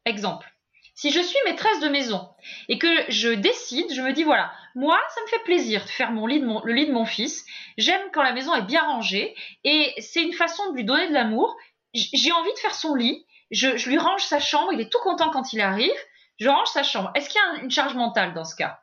Exemple. 0.06 0.52
Si 0.94 1.10
je 1.12 1.20
suis 1.20 1.38
maîtresse 1.44 1.80
de 1.80 1.88
maison 1.88 2.28
et 2.68 2.78
que 2.78 2.88
je 3.08 3.28
décide, 3.28 3.92
je 3.92 4.02
me 4.02 4.12
dis 4.12 4.24
voilà, 4.24 4.52
moi, 4.74 4.98
ça 5.14 5.20
me 5.22 5.26
fait 5.26 5.44
plaisir 5.44 5.84
de 5.84 5.90
faire 5.90 6.12
mon 6.12 6.26
lit 6.26 6.40
le 6.40 6.72
lit 6.72 6.86
de 6.86 6.92
mon 6.92 7.04
fils. 7.04 7.44
J'aime 7.76 8.02
quand 8.12 8.22
la 8.22 8.32
maison 8.32 8.54
est 8.54 8.62
bien 8.62 8.82
rangée 8.82 9.34
et 9.64 9.92
c'est 9.98 10.22
une 10.22 10.32
façon 10.32 10.70
de 10.70 10.76
lui 10.76 10.84
donner 10.84 11.08
de 11.08 11.12
l'amour 11.12 11.56
j'ai 11.94 12.32
envie 12.32 12.52
de 12.52 12.58
faire 12.58 12.74
son 12.74 12.94
lit, 12.94 13.26
je, 13.50 13.88
lui 13.88 13.98
range 13.98 14.22
sa 14.22 14.40
chambre, 14.40 14.72
il 14.72 14.80
est 14.80 14.90
tout 14.90 15.00
content 15.00 15.30
quand 15.30 15.52
il 15.52 15.60
arrive, 15.60 15.90
je 16.38 16.48
range 16.48 16.68
sa 16.68 16.82
chambre. 16.82 17.10
Est-ce 17.14 17.28
qu'il 17.28 17.40
y 17.40 17.58
a 17.58 17.62
une 17.62 17.70
charge 17.70 17.94
mentale 17.94 18.34
dans 18.34 18.44
ce 18.44 18.56
cas? 18.56 18.80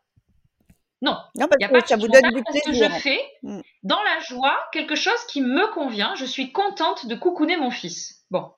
Non. 1.02 1.18
il 1.36 1.40
n'y 1.40 1.66
a 1.66 1.70
pas 1.70 1.82
de 1.82 1.88
charge 1.88 2.02
mentale 2.02 2.44
parce 2.46 2.62
que 2.62 2.74
je 2.74 2.90
fais 3.00 3.22
mm. 3.44 3.62
dans 3.84 4.02
la 4.04 4.20
joie 4.20 4.60
quelque 4.72 4.96
chose 4.96 5.24
qui 5.28 5.42
me 5.42 5.72
convient. 5.74 6.14
Je 6.16 6.26
suis 6.26 6.52
contente 6.52 7.06
de 7.08 7.16
coucouner 7.16 7.58
mon 7.58 7.72
fils. 7.72 8.26
Bon, 8.30 8.52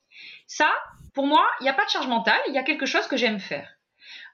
ça, 0.47 0.69
pour 1.13 1.27
moi, 1.27 1.45
il 1.59 1.63
n'y 1.63 1.69
a 1.69 1.73
pas 1.73 1.85
de 1.85 1.89
charge 1.89 2.07
mentale, 2.07 2.39
il 2.47 2.53
y 2.53 2.57
a 2.57 2.63
quelque 2.63 2.85
chose 2.85 3.07
que 3.07 3.15
j'aime 3.15 3.39
faire. 3.39 3.69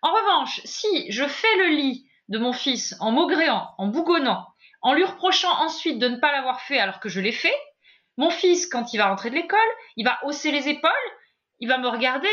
En 0.01 0.11
revanche, 0.11 0.61
si 0.63 1.11
je 1.11 1.25
fais 1.25 1.55
le 1.57 1.75
lit 1.75 2.06
de 2.29 2.37
mon 2.37 2.53
fils 2.53 2.95
en 2.99 3.11
maugréant, 3.11 3.73
en 3.77 3.87
bougonnant, 3.87 4.47
en 4.81 4.93
lui 4.93 5.03
reprochant 5.03 5.51
ensuite 5.61 5.99
de 5.99 6.07
ne 6.07 6.17
pas 6.17 6.31
l'avoir 6.31 6.61
fait 6.61 6.79
alors 6.79 6.99
que 6.99 7.09
je 7.09 7.19
l'ai 7.19 7.31
fait, 7.31 7.55
mon 8.17 8.29
fils, 8.31 8.65
quand 8.67 8.93
il 8.93 8.97
va 8.97 9.09
rentrer 9.09 9.29
de 9.29 9.35
l'école, 9.35 9.59
il 9.95 10.03
va 10.03 10.19
hausser 10.23 10.51
les 10.51 10.67
épaules, 10.67 10.91
il 11.59 11.67
va 11.67 11.77
me 11.77 11.87
regarder, 11.87 12.27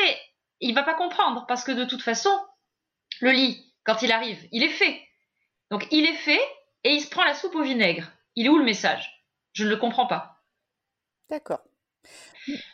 il 0.60 0.74
va 0.74 0.82
pas 0.82 0.94
comprendre 0.94 1.44
parce 1.46 1.62
que 1.62 1.72
de 1.72 1.84
toute 1.84 2.02
façon, 2.02 2.30
le 3.20 3.30
lit, 3.30 3.74
quand 3.84 4.02
il 4.02 4.10
arrive, 4.10 4.48
il 4.50 4.62
est 4.62 4.68
fait. 4.68 5.00
Donc 5.70 5.86
il 5.90 6.06
est 6.06 6.16
fait 6.16 6.40
et 6.84 6.90
il 6.90 7.00
se 7.00 7.10
prend 7.10 7.24
la 7.24 7.34
soupe 7.34 7.54
au 7.54 7.62
vinaigre. 7.62 8.10
Il 8.34 8.46
est 8.46 8.48
où 8.48 8.58
le 8.58 8.64
message? 8.64 9.24
Je 9.52 9.64
ne 9.64 9.70
le 9.70 9.76
comprends 9.76 10.06
pas. 10.06 10.42
D'accord. 11.28 11.60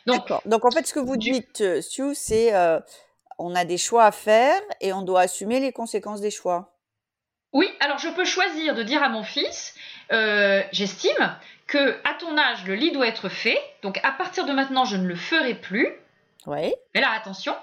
Donc, 0.05 0.27
Donc 0.45 0.65
en 0.65 0.71
fait, 0.71 0.85
ce 0.87 0.93
que 0.93 0.99
vous 0.99 1.17
dites, 1.17 1.61
euh, 1.61 1.81
Sue, 1.81 2.15
c'est 2.15 2.53
euh, 2.53 2.79
on 3.37 3.55
a 3.55 3.65
des 3.65 3.77
choix 3.77 4.05
à 4.05 4.11
faire 4.11 4.61
et 4.79 4.93
on 4.93 5.01
doit 5.01 5.21
assumer 5.21 5.59
les 5.59 5.71
conséquences 5.71 6.21
des 6.21 6.31
choix. 6.31 6.77
Oui, 7.53 7.67
alors 7.79 7.97
je 7.97 8.09
peux 8.09 8.25
choisir 8.25 8.75
de 8.75 8.83
dire 8.83 9.03
à 9.03 9.09
mon 9.09 9.23
fils, 9.23 9.75
euh, 10.11 10.61
j'estime 10.71 11.35
que 11.67 11.99
à 12.03 12.13
ton 12.13 12.37
âge, 12.37 12.65
le 12.65 12.75
lit 12.75 12.91
doit 12.91 13.07
être 13.07 13.29
fait. 13.29 13.59
Donc 13.81 13.99
à 14.03 14.11
partir 14.11 14.45
de 14.45 14.53
maintenant, 14.53 14.85
je 14.85 14.97
ne 14.97 15.07
le 15.07 15.15
ferai 15.15 15.55
plus. 15.55 15.89
Oui. 16.45 16.73
Mais 16.93 17.01
là, 17.01 17.11
attention. 17.11 17.55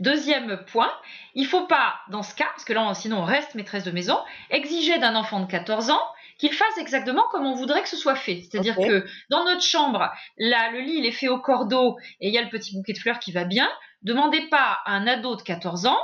Deuxième 0.00 0.64
point, 0.66 0.92
il 1.34 1.46
faut 1.46 1.66
pas, 1.66 1.94
dans 2.08 2.24
ce 2.24 2.34
cas, 2.34 2.46
parce 2.46 2.64
que 2.64 2.72
là, 2.72 2.92
sinon 2.94 3.18
on 3.18 3.24
reste 3.24 3.54
maîtresse 3.54 3.84
de 3.84 3.92
maison, 3.92 4.18
exiger 4.50 4.98
d'un 4.98 5.14
enfant 5.14 5.38
de 5.38 5.46
14 5.46 5.90
ans 5.90 6.02
qu'il 6.38 6.52
fasse 6.52 6.76
exactement 6.78 7.22
comme 7.30 7.46
on 7.46 7.54
voudrait 7.54 7.82
que 7.82 7.88
ce 7.88 7.96
soit 7.96 8.16
fait. 8.16 8.42
C'est-à-dire 8.42 8.74
que 8.76 9.06
dans 9.30 9.44
notre 9.44 9.62
chambre, 9.62 10.10
là, 10.38 10.70
le 10.72 10.80
lit, 10.80 10.96
il 10.96 11.06
est 11.06 11.12
fait 11.12 11.28
au 11.28 11.38
cordeau 11.38 11.98
et 12.20 12.28
il 12.28 12.34
y 12.34 12.38
a 12.38 12.42
le 12.42 12.48
petit 12.48 12.74
bouquet 12.74 12.94
de 12.94 12.98
fleurs 12.98 13.20
qui 13.20 13.30
va 13.30 13.44
bien. 13.44 13.70
Demandez 14.02 14.48
pas 14.48 14.80
à 14.84 14.92
un 14.92 15.06
ado 15.06 15.36
de 15.36 15.42
14 15.42 15.86
ans 15.86 16.00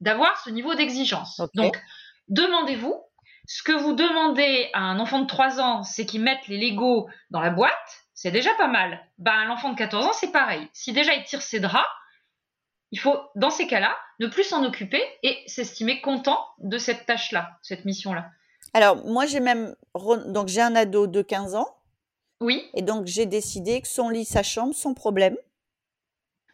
d'avoir 0.00 0.38
ce 0.44 0.50
niveau 0.50 0.74
d'exigence. 0.74 1.40
Donc, 1.54 1.80
demandez-vous 2.28 3.00
ce 3.46 3.62
que 3.62 3.72
vous 3.72 3.92
demandez 3.92 4.70
à 4.72 4.80
un 4.80 4.98
enfant 4.98 5.20
de 5.20 5.26
3 5.26 5.60
ans, 5.60 5.82
c'est 5.82 6.06
qu'il 6.06 6.22
mette 6.22 6.46
les 6.48 6.56
Legos 6.58 7.08
dans 7.30 7.40
la 7.40 7.50
boîte, 7.50 7.72
c'est 8.14 8.30
déjà 8.30 8.54
pas 8.54 8.68
mal. 8.68 9.00
Ben, 9.18 9.44
l'enfant 9.44 9.70
de 9.70 9.76
14 9.76 10.06
ans, 10.06 10.12
c'est 10.14 10.32
pareil. 10.32 10.66
Si 10.72 10.92
déjà 10.92 11.14
il 11.14 11.24
tire 11.24 11.42
ses 11.42 11.60
draps, 11.60 11.84
il 12.90 12.98
faut, 12.98 13.18
dans 13.34 13.50
ces 13.50 13.66
cas-là, 13.66 13.94
ne 14.20 14.28
plus 14.28 14.44
s'en 14.44 14.64
occuper 14.64 15.02
et 15.22 15.42
s'estimer 15.46 16.00
content 16.00 16.38
de 16.58 16.78
cette 16.78 17.06
tâche-là, 17.06 17.58
cette 17.62 17.84
mission-là. 17.84 18.30
Alors, 18.72 19.04
moi, 19.04 19.26
j'ai 19.26 19.40
même. 19.40 19.74
Donc, 20.26 20.48
j'ai 20.48 20.60
un 20.60 20.74
ado 20.74 21.06
de 21.06 21.20
15 21.20 21.54
ans. 21.54 21.68
Oui. 22.40 22.68
Et 22.74 22.82
donc, 22.82 23.06
j'ai 23.06 23.26
décidé 23.26 23.80
que 23.80 23.88
son 23.88 24.08
lit, 24.08 24.24
sa 24.24 24.42
chambre, 24.42 24.74
son 24.74 24.94
problème. 24.94 25.36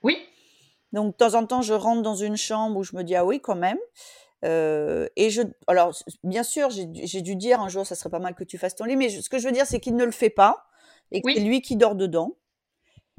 Oui. 0.03 0.19
Donc, 0.93 1.13
de 1.13 1.17
temps 1.17 1.35
en 1.35 1.47
temps, 1.47 1.63
je 1.63 1.75
rentre 1.75 2.03
dans 2.03 2.15
une 2.15 2.37
chambre 2.37 2.79
où 2.79 2.83
je 2.85 2.97
me 2.97 3.05
dis, 3.05 3.15
ah 3.15 3.25
oui, 3.25 3.41
quand 3.41 3.55
même. 3.55 3.79
Euh, 4.45 5.07
et 5.17 5.31
je, 5.31 5.43
alors, 5.67 5.95
bien 6.25 6.43
sûr, 6.43 6.71
j'ai 6.71 7.21
dû 7.21 7.37
dire 7.37 7.61
un 7.61 7.69
jour, 7.69 7.87
ça 7.87 7.95
serait 7.95 8.11
pas 8.11 8.19
mal 8.19 8.35
que 8.35 8.45
tu 8.45 8.59
fasses 8.59 8.75
ton 8.75 8.85
lit, 8.85 8.97
mais 8.97 9.09
ce 9.09 9.29
que 9.29 9.39
je 9.39 9.47
veux 9.47 9.53
dire, 9.53 9.67
c'est 9.67 9.81
qu'il 9.81 9.97
ne 9.97 10.05
le 10.05 10.13
fait 10.13 10.31
pas 10.31 10.67
et 11.13 11.21
que 11.21 11.33
c'est 11.33 11.41
lui 11.41 11.61
qui 11.63 11.77
dort 11.77 11.95
dedans. 11.95 12.37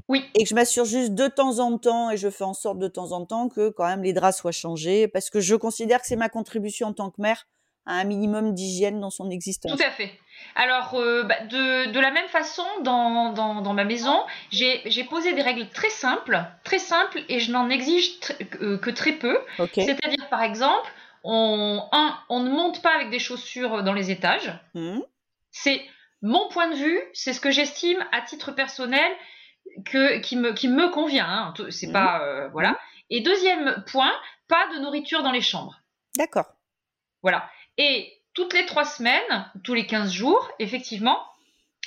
Oui. 0.08 0.24
Et 0.34 0.42
que 0.42 0.48
je 0.48 0.54
m'assure 0.54 0.84
juste 0.84 1.14
de 1.14 1.28
temps 1.28 1.60
en 1.60 1.78
temps, 1.78 2.10
et 2.10 2.16
je 2.16 2.28
fais 2.28 2.44
en 2.44 2.54
sorte 2.54 2.78
de 2.78 2.88
temps 2.88 3.12
en 3.12 3.24
temps 3.24 3.48
que 3.48 3.70
quand 3.70 3.86
même 3.86 4.02
les 4.02 4.12
draps 4.12 4.36
soient 4.36 4.52
changés, 4.52 5.06
parce 5.06 5.30
que 5.30 5.40
je 5.40 5.54
considère 5.54 6.00
que 6.00 6.06
c'est 6.06 6.16
ma 6.16 6.28
contribution 6.28 6.88
en 6.88 6.92
tant 6.92 7.10
que 7.10 7.20
mère 7.20 7.46
à 7.86 7.94
un 7.94 8.04
minimum 8.04 8.54
d'hygiène 8.54 9.00
dans 9.00 9.10
son 9.10 9.30
existence. 9.30 9.72
Tout 9.72 9.84
à 9.84 9.90
fait. 9.90 10.10
Alors, 10.54 10.94
euh, 10.94 11.24
bah, 11.24 11.40
de, 11.44 11.90
de, 11.90 12.00
la 12.00 12.10
même 12.10 12.28
façon, 12.28 12.64
dans, 12.82 13.32
dans, 13.32 13.60
dans 13.60 13.74
ma 13.74 13.84
maison, 13.84 14.24
j'ai 14.50 15.04
posé 15.08 15.32
des 15.34 15.42
règles 15.42 15.68
très 15.68 15.90
simples, 15.90 16.44
très 16.64 16.78
simples, 16.78 17.22
et 17.28 17.38
je 17.40 17.52
n'en 17.52 17.70
exige 17.70 18.18
euh, 18.60 18.78
que 18.78 18.90
très 18.90 19.12
peu. 19.12 19.38
C'est-à-dire, 19.72 20.28
par 20.30 20.42
exemple, 20.42 20.90
on, 21.24 21.88
un, 21.92 22.18
on 22.28 22.40
ne 22.40 22.50
monte 22.50 22.82
pas 22.82 22.94
avec 22.94 23.10
des 23.10 23.18
chaussures 23.18 23.82
dans 23.82 23.92
les 23.92 24.10
étages. 24.10 24.52
Mmh. 24.74 25.00
C'est 25.50 25.82
mon 26.22 26.48
point 26.48 26.68
de 26.68 26.76
vue, 26.76 27.00
c'est 27.12 27.32
ce 27.32 27.40
que 27.40 27.50
j'estime 27.50 28.04
à 28.12 28.20
titre 28.22 28.52
personnel 28.52 29.12
que, 29.84 30.18
qui, 30.18 30.36
me, 30.36 30.52
qui 30.52 30.68
me 30.68 30.90
convient. 30.90 31.26
Hein. 31.28 31.54
C'est 31.70 31.88
mmh. 31.88 31.92
pas 31.92 32.22
euh, 32.22 32.48
voilà. 32.48 32.70
Mmh. 32.72 32.76
Et 33.10 33.20
deuxième 33.20 33.84
point, 33.86 34.12
pas 34.48 34.68
de 34.74 34.78
nourriture 34.80 35.22
dans 35.22 35.32
les 35.32 35.40
chambres. 35.40 35.80
D'accord. 36.16 36.46
Voilà. 37.22 37.48
Et 37.78 38.12
toutes 38.34 38.54
les 38.54 38.66
trois 38.66 38.84
semaines, 38.84 39.50
tous 39.64 39.74
les 39.74 39.86
15 39.86 40.10
jours, 40.10 40.50
effectivement, 40.58 41.18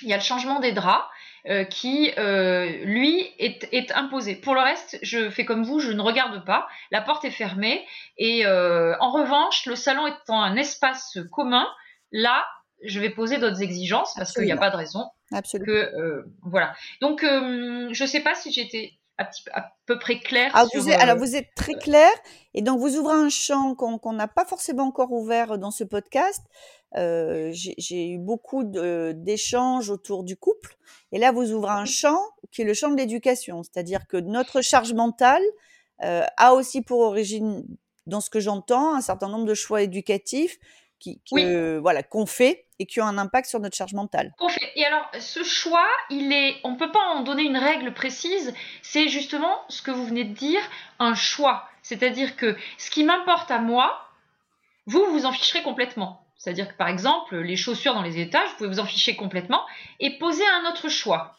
il 0.01 0.09
y 0.09 0.13
a 0.13 0.17
le 0.17 0.23
changement 0.23 0.59
des 0.59 0.71
draps. 0.71 1.05
Euh, 1.47 1.63
qui, 1.63 2.11
euh, 2.17 2.65
lui, 2.85 3.31
est, 3.37 3.91
imposé. 3.93 4.35
Pour 4.35 4.55
le 4.55 4.61
reste, 4.61 4.97
je 5.03 5.29
fais 5.29 5.45
comme 5.45 5.63
vous, 5.63 5.79
je 5.79 5.91
ne 5.91 6.01
regarde 6.01 6.43
pas. 6.43 6.67
La 6.89 7.01
porte 7.01 7.23
est 7.23 7.29
fermée. 7.29 7.85
Et 8.17 8.47
euh, 8.47 8.95
en 8.99 9.11
revanche, 9.11 9.67
le 9.67 9.75
salon 9.75 10.07
étant 10.07 10.41
un 10.41 10.55
espace 10.55 11.19
commun, 11.31 11.67
là, 12.11 12.43
je 12.83 12.99
vais 12.99 13.11
poser 13.11 13.37
d'autres 13.37 13.61
exigences 13.61 14.15
parce 14.15 14.33
qu'il 14.33 14.45
n'y 14.45 14.51
a 14.51 14.57
pas 14.57 14.71
de 14.71 14.75
raison 14.75 15.05
Absolument. 15.31 15.67
que 15.67 16.25
voilà. 16.41 16.73
Donc, 16.99 17.21
je 17.21 18.03
ne 18.03 18.07
sais 18.07 18.21
pas 18.21 18.33
si 18.33 18.51
j'étais 18.51 18.93
à, 19.17 19.71
peu 19.85 19.97
près 19.97 20.19
clair. 20.19 20.51
Ah, 20.53 20.65
vous 20.73 20.89
êtes, 20.89 20.99
alors 20.99 21.17
vous 21.17 21.35
êtes 21.35 21.53
très 21.55 21.73
clair 21.73 22.09
et 22.53 22.61
donc 22.61 22.79
vous 22.79 22.97
ouvrez 22.97 23.15
un 23.15 23.29
champ 23.29 23.75
qu'on 23.75 24.13
n'a 24.13 24.27
pas 24.27 24.45
forcément 24.45 24.83
encore 24.83 25.11
ouvert 25.11 25.57
dans 25.57 25.71
ce 25.71 25.83
podcast. 25.83 26.41
Euh, 26.97 27.49
j'ai 27.53 28.09
eu 28.09 28.17
beaucoup 28.17 28.63
d'échanges 28.63 29.89
autour 29.89 30.23
du 30.23 30.37
couple 30.37 30.77
et 31.11 31.19
là 31.19 31.31
vous 31.31 31.51
ouvrez 31.51 31.73
un 31.73 31.85
champ 31.85 32.19
qui 32.51 32.61
est 32.61 32.65
le 32.65 32.73
champ 32.73 32.89
de 32.89 32.97
l'éducation, 32.97 33.63
c'est-à-dire 33.63 34.07
que 34.07 34.17
notre 34.17 34.61
charge 34.61 34.93
mentale 34.93 35.43
euh, 36.03 36.23
a 36.37 36.53
aussi 36.53 36.81
pour 36.81 36.99
origine, 36.99 37.65
dans 38.05 38.21
ce 38.21 38.29
que 38.29 38.39
j'entends, 38.39 38.95
un 38.95 39.01
certain 39.01 39.29
nombre 39.29 39.45
de 39.45 39.53
choix 39.53 39.81
éducatifs 39.81 40.57
qui, 40.99 41.21
voilà 41.81 42.03
qu'on 42.03 42.25
fait 42.25 42.65
et 42.79 42.85
qui 42.85 42.99
ont 43.01 43.05
un 43.05 43.17
impact 43.17 43.49
sur 43.49 43.59
notre 43.59 43.75
charge 43.75 43.93
mentale. 43.93 44.33
Et 44.75 44.85
alors 44.85 45.09
ce 45.19 45.43
choix, 45.43 45.87
il 46.09 46.33
est, 46.33 46.57
on 46.63 46.75
peut 46.75 46.91
pas 46.91 47.05
en 47.13 47.21
donner 47.21 47.43
une 47.43 47.57
règle 47.57 47.93
précise. 47.93 48.53
C'est 48.81 49.07
justement 49.07 49.63
ce 49.69 49.81
que 49.81 49.91
vous 49.91 50.05
venez 50.05 50.23
de 50.23 50.33
dire, 50.33 50.61
un 50.99 51.15
choix. 51.15 51.69
C'est-à-dire 51.81 52.35
que 52.35 52.57
ce 52.77 52.89
qui 52.89 53.03
m'importe 53.03 53.51
à 53.51 53.59
moi, 53.59 54.09
vous 54.85 55.05
vous 55.11 55.25
en 55.25 55.31
ficherez 55.31 55.63
complètement. 55.63 56.25
C'est-à-dire 56.37 56.67
que 56.67 56.77
par 56.77 56.89
exemple, 56.89 57.37
les 57.37 57.55
chaussures 57.55 57.93
dans 57.93 58.01
les 58.01 58.19
étages, 58.19 58.49
vous 58.49 58.57
pouvez 58.57 58.69
vous 58.69 58.79
en 58.79 58.85
ficher 58.85 59.15
complètement 59.15 59.65
et 59.99 60.17
poser 60.17 60.43
un 60.47 60.69
autre 60.69 60.89
choix. 60.89 61.37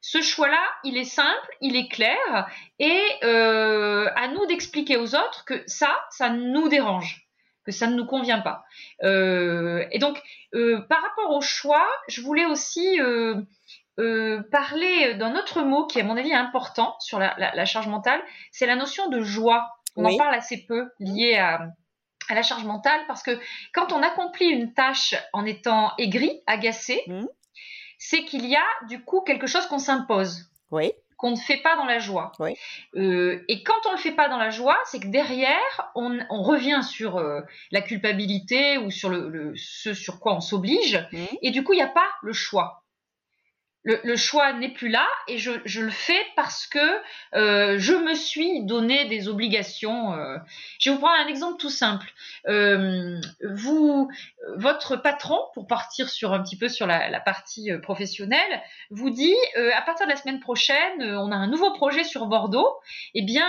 Ce 0.00 0.20
choix-là, 0.20 0.60
il 0.84 0.98
est 0.98 1.04
simple, 1.04 1.48
il 1.62 1.76
est 1.76 1.88
clair, 1.88 2.46
et 2.78 3.02
euh, 3.22 4.06
à 4.16 4.28
nous 4.28 4.44
d'expliquer 4.44 4.98
aux 4.98 5.14
autres 5.14 5.46
que 5.46 5.62
ça, 5.66 5.98
ça 6.10 6.28
nous 6.28 6.68
dérange 6.68 7.23
que 7.64 7.72
ça 7.72 7.86
ne 7.86 7.94
nous 7.94 8.06
convient 8.06 8.40
pas. 8.40 8.64
Euh, 9.02 9.84
et 9.90 9.98
donc, 9.98 10.22
euh, 10.54 10.80
par 10.88 11.02
rapport 11.02 11.30
au 11.30 11.40
choix, 11.40 11.86
je 12.08 12.20
voulais 12.20 12.46
aussi 12.46 13.00
euh, 13.00 14.42
parler 14.50 15.14
d'un 15.14 15.36
autre 15.36 15.62
mot 15.62 15.86
qui, 15.86 16.00
à 16.00 16.04
mon 16.04 16.16
avis, 16.16 16.30
est 16.30 16.34
important 16.34 16.96
sur 17.00 17.18
la, 17.18 17.64
charge 17.64 17.88
mentale, 17.88 18.20
c'est 18.52 18.66
la 18.66 18.76
notion 18.76 19.08
de 19.08 19.20
joie. 19.20 19.68
On 19.96 20.04
en 20.04 20.16
parle 20.16 20.34
assez 20.34 20.64
peu 20.66 20.90
lié 20.98 21.36
à, 21.36 21.68
la 22.30 22.42
charge 22.42 22.64
mentale 22.64 23.00
parce 23.06 23.22
que 23.22 23.38
quand 23.74 23.92
on 23.92 24.02
accomplit 24.02 24.46
une 24.46 24.72
tâche 24.72 25.14
en 25.32 25.44
étant 25.44 25.92
aigri, 25.98 26.40
agacé, 26.46 27.02
mmh. 27.06 27.26
c'est 27.98 28.24
qu'il 28.24 28.46
y 28.46 28.56
a 28.56 28.64
du 28.88 29.04
coup 29.04 29.20
quelque 29.20 29.46
chose 29.46 29.66
qu'on 29.66 29.78
s'impose. 29.78 30.50
Oui 30.70 30.92
qu'on 31.24 31.30
ne 31.30 31.36
fait 31.36 31.56
pas 31.56 31.74
dans 31.76 31.86
la 31.86 31.98
joie. 32.00 32.32
Oui. 32.38 32.54
Euh, 32.96 33.42
et 33.48 33.62
quand 33.62 33.86
on 33.88 33.92
le 33.92 33.96
fait 33.96 34.12
pas 34.12 34.28
dans 34.28 34.36
la 34.36 34.50
joie, 34.50 34.76
c'est 34.84 35.00
que 35.00 35.06
derrière, 35.06 35.90
on, 35.94 36.18
on 36.28 36.42
revient 36.42 36.82
sur 36.82 37.16
euh, 37.16 37.40
la 37.70 37.80
culpabilité 37.80 38.76
ou 38.76 38.90
sur 38.90 39.08
le, 39.08 39.30
le- 39.30 39.54
ce 39.56 39.94
sur 39.94 40.20
quoi 40.20 40.34
on 40.34 40.40
s'oblige. 40.42 41.02
Mhm. 41.12 41.26
Et 41.40 41.50
du 41.50 41.64
coup, 41.64 41.72
il 41.72 41.76
n'y 41.76 41.82
a 41.82 41.86
pas 41.88 42.08
le 42.22 42.34
choix. 42.34 42.83
Le, 43.86 44.00
le 44.02 44.16
choix 44.16 44.54
n'est 44.54 44.72
plus 44.72 44.88
là 44.88 45.06
et 45.28 45.36
je, 45.36 45.50
je 45.66 45.82
le 45.82 45.90
fais 45.90 46.20
parce 46.36 46.66
que 46.66 46.78
euh, 47.34 47.76
je 47.78 47.92
me 47.92 48.14
suis 48.14 48.64
donné 48.64 49.04
des 49.04 49.28
obligations. 49.28 50.14
euh. 50.14 50.38
Je 50.80 50.88
vais 50.88 50.96
vous 50.96 51.02
prendre 51.02 51.20
un 51.20 51.26
exemple 51.28 51.58
tout 51.58 51.68
simple. 51.68 52.10
Euh, 52.48 53.20
vous, 53.46 54.10
votre 54.56 54.96
patron, 54.96 55.38
pour 55.52 55.66
partir 55.66 56.08
sur 56.08 56.32
un 56.32 56.42
petit 56.42 56.56
peu 56.56 56.70
sur 56.70 56.86
la, 56.86 57.10
la 57.10 57.20
partie 57.20 57.70
euh, 57.70 57.78
professionnelle, 57.78 58.62
vous 58.90 59.10
dit 59.10 59.36
euh, 59.58 59.70
à 59.76 59.82
partir 59.82 60.06
de 60.06 60.10
la 60.12 60.16
semaine 60.16 60.40
prochaine, 60.40 61.02
euh, 61.02 61.20
on 61.20 61.30
a 61.30 61.36
un 61.36 61.48
nouveau 61.48 61.70
projet 61.72 62.04
sur 62.04 62.24
Bordeaux. 62.26 62.74
Eh 63.14 63.22
bien 63.22 63.44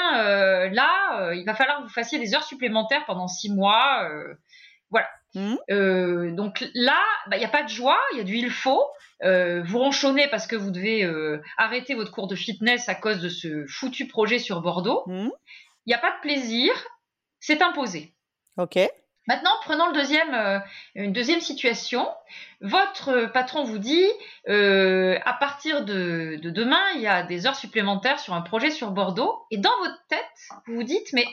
là, 0.70 1.32
il 1.34 1.46
va 1.46 1.56
falloir 1.56 1.78
que 1.78 1.84
vous 1.84 1.90
fassiez 1.90 2.20
des 2.20 2.36
heures 2.36 2.44
supplémentaires 2.44 3.06
pendant 3.06 3.28
six 3.28 3.50
mois. 3.50 4.10
voilà. 4.90 5.08
Mhm. 5.36 5.58
Euh, 5.70 6.32
donc 6.32 6.66
là, 6.74 7.00
bah, 7.28 7.36
il 7.36 7.40
n'y 7.40 7.46
a 7.46 7.50
pas 7.50 7.64
de 7.64 7.70
joie, 7.70 8.00
il 8.14 8.18
y 8.18 8.22
a 8.22 8.24
du 8.24 8.36
il 8.36 8.50
faut. 8.50 8.84
Euh, 9.24 9.64
vous 9.64 9.80
ronchonnez 9.80 10.28
parce 10.30 10.48
que 10.48 10.56
vous 10.56 10.72
devez 10.72 11.04
euh, 11.04 11.42
arrêter 11.58 11.94
votre 11.94 12.12
cours 12.12 12.28
de 12.28 12.36
fitness 12.36 12.90
à 12.90 12.96
cause 12.96 13.20
de 13.20 13.30
ce 13.30 13.66
foutu 13.68 14.08
projet 14.08 14.40
sur 14.40 14.62
Bordeaux. 14.62 15.04
Mhm. 15.08 15.32
Il 15.86 15.90
n'y 15.90 15.94
a 15.94 16.00
pas 16.00 16.12
de 16.12 16.22
plaisir, 16.22 16.72
c'est 17.40 17.62
imposé. 17.62 18.14
Ok. 18.58 18.80
Maintenant, 19.28 19.52
prenons 19.64 19.88
le 19.88 19.94
deuxième, 19.94 20.64
une 20.94 21.12
deuxième 21.12 21.42
situation. 21.42 22.08
Votre 22.62 23.26
patron 23.34 23.64
vous 23.64 23.80
dit, 23.80 24.06
à 24.48 25.34
partir 25.40 25.84
de, 25.84 26.38
de 26.42 26.50
demain, 26.52 26.84
il 26.96 27.02
y 27.02 27.08
a 27.08 27.24
des 27.24 27.48
heures 27.48 27.56
supplémentaires 27.56 28.20
sur 28.20 28.36
un 28.36 28.42
projet 28.42 28.70
sur 28.70 28.92
Bordeaux. 28.92 29.46
Et 29.50 29.58
dans 29.58 29.76
votre 29.80 30.06
tête, 30.10 30.20
vous 30.68 30.76
vous 30.76 30.84
dites, 30.84 31.12
mais 31.14 31.26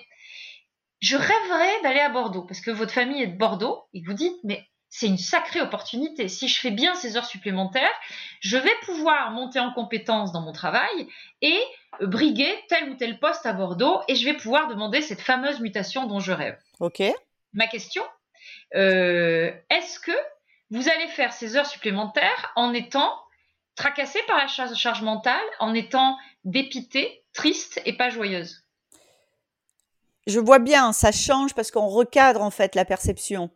je 1.03 1.17
rêverais 1.17 1.83
d'aller 1.83 2.01
à 2.01 2.09
Bordeaux 2.09 2.43
parce 2.43 2.61
que 2.61 2.71
votre 2.71 2.93
famille 2.93 3.23
est 3.23 3.27
de 3.27 3.37
Bordeaux. 3.37 3.85
Et 3.93 4.03
vous 4.07 4.13
dites, 4.15 4.37
mais 4.45 4.65
c'est 4.89 5.09
une 5.09 5.19
sacrée 5.19 5.61
opportunité. 5.61 6.29
Si 6.29 6.47
je 6.47 6.61
fais 6.61 6.71
bien 6.71 6.95
ces 6.95 7.17
heures 7.17 7.27
supplémentaires, 7.27 7.91
je 8.41 8.57
vais 8.57 8.73
pouvoir 8.85 9.33
monter 9.33 9.59
en 9.59 9.73
compétence 9.73 10.33
dans 10.33 10.43
mon 10.43 10.53
travail 10.53 11.09
et 11.41 11.61
briguer 12.01 12.57
tel 12.69 12.89
ou 12.91 12.95
tel 12.95 13.19
poste 13.19 13.45
à 13.47 13.53
Bordeaux 13.53 14.01
et 14.07 14.15
je 14.15 14.25
vais 14.25 14.35
pouvoir 14.35 14.69
demander 14.69 15.03
cette 15.03 15.21
fameuse 15.21 15.61
mutation 15.61 16.07
dont 16.07 16.21
je 16.21 16.33
rêve 16.33 16.57
Ok. 16.79 17.03
ma 17.53 17.67
question, 17.67 18.03
euh, 18.77 19.53
est-ce 19.71 19.99
que 19.99 20.13
vous 20.71 20.89
allez 20.89 21.09
faire 21.09 21.33
ces 21.33 21.57
heures 21.57 21.67
supplémentaires 21.67 22.53
en 22.55 22.73
étant 22.73 23.13
tracassé 23.75 24.21
par 24.27 24.39
la 24.39 24.47
charge, 24.47 24.75
charge 24.77 25.03
mentale, 25.03 25.43
en 25.59 25.75
étant 25.75 26.17
dépité, 26.45 27.25
triste 27.35 27.83
et 27.85 27.95
pas 27.95 28.09
joyeuse? 28.09 28.63
Je 30.27 30.39
vois 30.41 30.59
bien, 30.59 30.93
ça 30.93 31.13
change 31.13 31.55
parce 31.55 31.71
qu'on 31.71 31.87
recadre 31.89 32.43
en 32.43 32.51
fait 32.51 32.75
la 32.75 32.85
perception. 32.85 33.51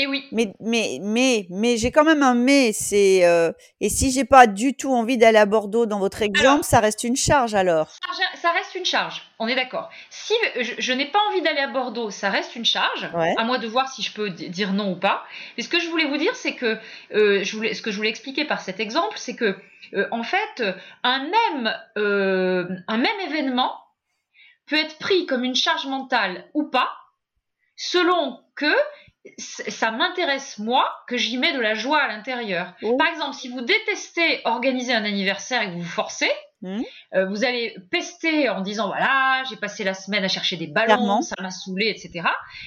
Et 0.00 0.06
oui, 0.06 0.24
Mais, 0.30 0.52
mais, 0.60 1.00
mais, 1.02 1.46
mais 1.50 1.76
j'ai 1.76 1.90
quand 1.90 2.04
même 2.04 2.22
un 2.22 2.34
mais. 2.34 2.72
C'est 2.72 3.24
euh, 3.26 3.50
et 3.80 3.88
si 3.88 4.12
j'ai 4.12 4.24
pas 4.24 4.46
du 4.46 4.74
tout 4.74 4.92
envie 4.94 5.18
d'aller 5.18 5.38
à 5.38 5.46
Bordeaux 5.46 5.86
dans 5.86 5.98
votre 5.98 6.22
exemple, 6.22 6.46
Alors- 6.48 6.64
ça 6.64 6.78
reste 6.78 7.02
une 7.02 7.16
charge 7.16 7.56
alors. 7.56 7.88
ça 8.40 8.52
reste 8.52 8.76
une 8.76 8.84
charge, 8.84 9.22
on 9.40 9.48
est 9.48 9.56
d'accord. 9.56 9.88
Si 10.10 10.34
je, 10.60 10.74
je 10.78 10.92
n'ai 10.92 11.06
pas 11.06 11.18
envie 11.30 11.42
d'aller 11.42 11.58
à 11.58 11.66
Bordeaux, 11.66 12.10
ça 12.10 12.30
reste 12.30 12.54
une 12.54 12.64
charge, 12.64 13.08
Ouais. 13.12 13.34
à 13.36 13.42
moi 13.42 13.58
de 13.58 13.66
voir 13.66 13.88
si 13.92 14.02
je 14.02 14.12
peux 14.12 14.30
di- 14.30 14.50
dire 14.50 14.72
non 14.72 14.92
ou 14.92 14.96
pas. 14.96 15.24
Mais 15.56 15.64
ce 15.64 15.68
que 15.68 15.80
je 15.80 15.88
voulais 15.88 16.06
vous 16.06 16.16
dire, 16.16 16.36
c'est 16.36 16.54
que 16.54 16.78
euh, 17.14 17.42
je 17.42 17.56
voulais, 17.56 17.74
ce 17.74 17.82
que 17.82 17.90
je 17.90 17.96
voulais 17.96 18.10
expliquer 18.10 18.44
par 18.44 18.60
cet 18.60 18.78
exemple, 18.78 19.16
c'est 19.18 19.34
que 19.34 19.56
euh, 19.94 20.06
en 20.12 20.22
fait, 20.22 20.62
un 21.02 21.24
même, 21.24 21.74
euh, 21.96 22.66
un 22.86 22.98
même 22.98 23.20
événement 23.28 23.72
peut 24.68 24.76
être 24.76 24.98
pris 24.98 25.26
comme 25.26 25.44
une 25.44 25.54
charge 25.54 25.86
mentale 25.86 26.48
ou 26.54 26.64
pas, 26.70 26.90
selon 27.76 28.40
que 28.54 28.72
ça 29.38 29.90
m'intéresse 29.90 30.58
moi, 30.58 30.90
que 31.06 31.16
j'y 31.16 31.36
mets 31.38 31.52
de 31.52 31.60
la 31.60 31.74
joie 31.74 32.00
à 32.00 32.08
l'intérieur. 32.08 32.72
Oui. 32.82 32.96
Par 32.98 33.08
exemple, 33.08 33.34
si 33.34 33.48
vous 33.48 33.60
détestez 33.60 34.40
organiser 34.44 34.94
un 34.94 35.04
anniversaire 35.04 35.62
et 35.62 35.66
que 35.66 35.72
vous 35.72 35.82
vous 35.82 35.88
forcez, 35.88 36.30
Mhm. 36.60 36.82
euh, 37.14 37.26
vous 37.26 37.44
allez 37.44 37.76
pester 37.90 38.48
en 38.48 38.62
disant 38.62 38.88
voilà, 38.88 39.44
j'ai 39.48 39.54
passé 39.56 39.84
la 39.84 39.94
semaine 39.94 40.24
à 40.24 40.28
chercher 40.28 40.56
des 40.56 40.66
ballons, 40.66 40.86
Clairement. 40.86 41.22
ça 41.22 41.36
m'a 41.40 41.50
saoulé, 41.50 41.86
etc. 41.88 42.26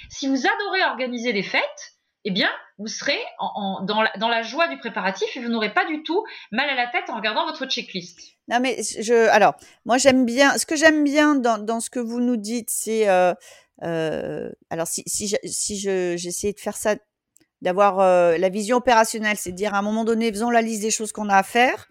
Si 0.09 0.27
vous 0.29 0.47
adorez 0.47 0.83
organiser 0.85 1.33
des 1.33 1.43
fêtes, 1.43 1.93
eh 2.25 2.31
bien, 2.31 2.49
vous 2.77 2.87
serez 2.87 3.17
en- 3.39 3.51
en- 3.55 3.85
dans, 3.85 4.01
la, 4.01 4.11
dans 4.17 4.27
la 4.29 4.41
joie 4.43 4.67
du 4.67 4.77
préparatif 4.77 5.35
et 5.35 5.39
vous 5.41 5.49
n'aurez 5.49 5.73
pas 5.73 5.85
du 5.85 6.03
tout 6.03 6.23
mal 6.51 6.69
à 6.69 6.75
la 6.75 6.87
tête 6.87 7.09
en 7.09 7.15
regardant 7.15 7.45
votre 7.45 7.65
checklist. 7.67 8.19
Non 8.47 8.59
mais 8.59 8.81
je 8.99 9.29
alors 9.29 9.55
moi 9.85 9.97
j'aime 9.97 10.25
bien 10.25 10.57
ce 10.57 10.65
que 10.65 10.75
j'aime 10.75 11.03
bien 11.03 11.35
dans, 11.35 11.57
dans 11.57 11.79
ce 11.79 11.89
que 11.89 11.99
vous 11.99 12.19
nous 12.19 12.37
dites 12.37 12.69
c'est 12.69 13.07
euh, 13.07 13.33
euh, 13.83 14.49
alors 14.69 14.87
si 14.87 15.03
si 15.07 15.27
je- 15.27 15.37
si 15.45 15.79
je 15.79 16.15
j'essayais 16.17 16.53
de 16.53 16.59
faire 16.59 16.75
ça 16.75 16.95
d'avoir 17.61 17.99
euh, 17.99 18.37
la 18.37 18.49
vision 18.49 18.77
opérationnelle 18.77 19.37
c'est 19.37 19.51
de 19.51 19.55
dire 19.55 19.73
à 19.73 19.77
un 19.79 19.81
moment 19.83 20.03
donné 20.03 20.31
faisons 20.31 20.49
la 20.49 20.61
liste 20.61 20.81
des 20.81 20.91
choses 20.91 21.11
qu'on 21.11 21.29
a 21.29 21.37
à 21.37 21.43
faire. 21.43 21.87